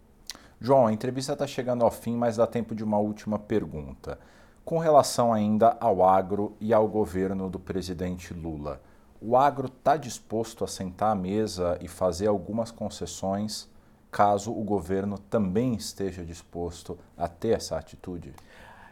João, 0.61 0.89
a 0.89 0.93
entrevista 0.93 1.33
está 1.33 1.47
chegando 1.47 1.83
ao 1.85 1.91
fim, 1.91 2.17
mas 2.17 2.37
dá 2.37 2.47
tempo 2.47 2.75
de 2.75 2.85
uma 2.85 2.99
última 2.99 3.39
pergunta. 3.39 4.19
Com 4.65 4.79
relação 4.79 5.33
ainda 5.33 5.77
ao 5.81 6.05
agro 6.05 6.57
e 6.61 6.73
ao 6.73 6.87
governo 6.87 7.51
do 7.51 7.59
presidente 7.59 8.33
Lula, 8.33 8.81
o 9.21 9.37
agro 9.37 9.67
está 9.67 9.97
disposto 9.97 10.63
a 10.65 10.69
sentar 10.69 11.13
à 11.13 11.15
mesa 11.17 11.77
e 11.81 11.89
fazer 11.89 12.29
algumas 12.29 12.71
concessões 12.71 13.69
caso 14.11 14.53
o 14.53 14.63
governo 14.63 15.19
também 15.19 15.75
esteja 15.75 16.25
disposto 16.25 16.99
a 17.17 17.27
ter 17.27 17.57
essa 17.57 17.77
atitude? 17.77 18.35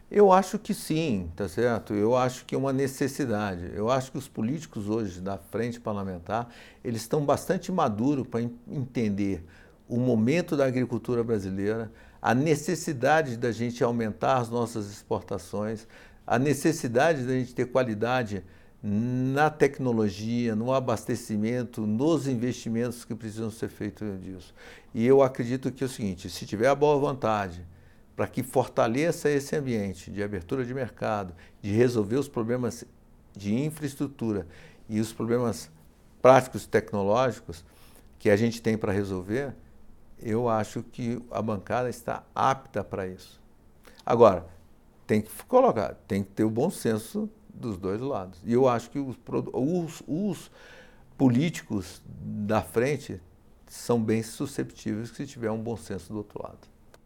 Eu 0.09 0.29
acho 0.29 0.59
que 0.59 0.73
sim, 0.73 1.31
tá 1.37 1.47
certo? 1.47 1.93
Eu 1.93 2.17
acho 2.17 2.43
que 2.43 2.53
é 2.53 2.57
uma 2.57 2.73
necessidade. 2.73 3.71
Eu 3.73 3.89
acho 3.89 4.11
que 4.11 4.17
os 4.17 4.27
políticos 4.27 4.89
hoje 4.89 5.21
da 5.21 5.37
frente 5.37 5.79
parlamentar, 5.79 6.49
eles 6.83 7.01
estão 7.01 7.23
bastante 7.23 7.71
maduros 7.71 8.27
para 8.27 8.41
entender 8.67 9.45
o 9.87 9.97
momento 9.97 10.57
da 10.57 10.65
agricultura 10.65 11.23
brasileira, 11.23 11.89
a 12.21 12.35
necessidade 12.35 13.35
da 13.35 13.51
gente 13.51 13.83
aumentar 13.83 14.37
as 14.37 14.49
nossas 14.49 14.91
exportações, 14.91 15.87
a 16.25 16.37
necessidade 16.37 17.23
da 17.25 17.33
gente 17.33 17.55
ter 17.55 17.65
qualidade 17.65 18.43
na 18.83 19.49
tecnologia, 19.49 20.55
no 20.55 20.73
abastecimento, 20.73 21.85
nos 21.85 22.27
investimentos 22.27 23.05
que 23.05 23.13
precisam 23.13 23.51
ser 23.51 23.69
feitos 23.69 24.19
disso. 24.21 24.53
E 24.93 25.05
eu 25.05 25.21
acredito 25.21 25.71
que 25.71 25.83
é 25.83 25.87
o 25.87 25.89
seguinte, 25.89 26.29
se 26.29 26.45
tiver 26.45 26.67
a 26.67 26.75
boa 26.75 26.97
vontade 26.97 27.65
para 28.15 28.27
que 28.27 28.43
fortaleça 28.43 29.29
esse 29.29 29.55
ambiente 29.55 30.11
de 30.11 30.21
abertura 30.21 30.65
de 30.65 30.73
mercado, 30.73 31.33
de 31.61 31.71
resolver 31.71 32.17
os 32.17 32.27
problemas 32.27 32.83
de 33.35 33.53
infraestrutura 33.53 34.47
e 34.89 34.99
os 34.99 35.13
problemas 35.13 35.69
práticos 36.21 36.65
tecnológicos 36.65 37.63
que 38.19 38.29
a 38.29 38.35
gente 38.35 38.61
tem 38.61 38.77
para 38.77 38.91
resolver, 38.91 39.55
eu 40.21 40.47
acho 40.47 40.83
que 40.83 41.21
a 41.31 41.41
bancada 41.41 41.89
está 41.89 42.23
apta 42.33 42.83
para 42.83 43.07
isso. 43.07 43.41
Agora, 44.05 44.45
tem 45.07 45.21
que 45.21 45.29
colocar, 45.45 45.95
tem 46.07 46.23
que 46.23 46.29
ter 46.31 46.43
o 46.43 46.49
bom 46.49 46.69
senso 46.69 47.29
dos 47.53 47.77
dois 47.77 47.99
lados. 48.01 48.39
E 48.45 48.53
eu 48.53 48.67
acho 48.67 48.89
que 48.89 48.99
os, 48.99 49.15
os, 49.53 50.03
os 50.07 50.51
políticos 51.17 52.01
da 52.05 52.61
frente 52.61 53.21
são 53.67 54.01
bem 54.01 54.23
susceptíveis 54.23 55.09
se 55.09 55.25
tiver 55.25 55.51
um 55.51 55.61
bom 55.61 55.77
senso 55.77 56.11
do 56.11 56.17
outro 56.17 56.41
lado. 56.41 56.59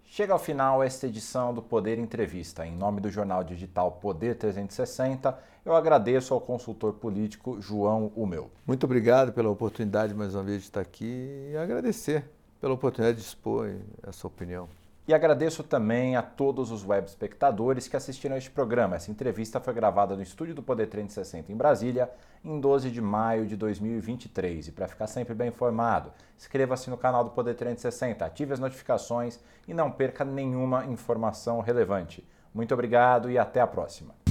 Chega 0.03 0.33
ao 0.33 0.39
final 0.39 0.81
esta 0.81 1.07
edição 1.07 1.53
do 1.53 1.61
Poder 1.61 1.99
Entrevista. 1.99 2.65
Em 2.65 2.75
nome 2.75 3.01
do 3.01 3.09
jornal 3.09 3.43
digital 3.43 3.91
Poder 3.91 4.37
360, 4.37 5.37
eu 5.65 5.75
agradeço 5.75 6.33
ao 6.33 6.39
consultor 6.39 6.93
político 6.93 7.59
João 7.59 8.11
Umeu. 8.15 8.49
Muito 8.65 8.85
obrigado 8.85 9.33
pela 9.33 9.49
oportunidade 9.49 10.13
mais 10.13 10.33
uma 10.33 10.43
vez 10.43 10.61
de 10.61 10.67
estar 10.67 10.81
aqui 10.81 11.49
e 11.51 11.57
agradecer 11.57 12.34
pela 12.65 12.73
oportunidade 12.73 13.19
de 13.19 13.23
expor 13.23 13.75
essa 14.01 14.25
opinião. 14.25 14.67
E 15.07 15.13
agradeço 15.13 15.61
também 15.61 16.15
a 16.15 16.23
todos 16.23 16.71
os 16.71 16.83
web 16.83 17.07
espectadores 17.07 17.87
que 17.87 17.95
assistiram 17.95 18.33
a 18.33 18.39
este 18.39 18.49
programa. 18.49 18.95
Essa 18.95 19.11
entrevista 19.11 19.59
foi 19.59 19.71
gravada 19.71 20.15
no 20.15 20.23
estúdio 20.23 20.55
do 20.55 20.63
Poder 20.63 20.87
360 20.87 21.51
em 21.51 21.55
Brasília, 21.55 22.09
em 22.43 22.59
12 22.59 22.89
de 22.89 22.99
maio 22.99 23.45
de 23.45 23.55
2023. 23.55 24.69
E 24.69 24.71
para 24.71 24.87
ficar 24.87 25.05
sempre 25.05 25.35
bem 25.35 25.49
informado, 25.49 26.11
inscreva-se 26.39 26.89
no 26.89 26.97
canal 26.97 27.23
do 27.23 27.29
Poder 27.29 27.53
360, 27.53 28.25
ative 28.25 28.53
as 28.53 28.59
notificações 28.59 29.39
e 29.67 29.73
não 29.75 29.91
perca 29.91 30.25
nenhuma 30.25 30.87
informação 30.87 31.59
relevante. 31.59 32.27
Muito 32.51 32.73
obrigado 32.73 33.29
e 33.29 33.37
até 33.37 33.61
a 33.61 33.67
próxima. 33.67 34.15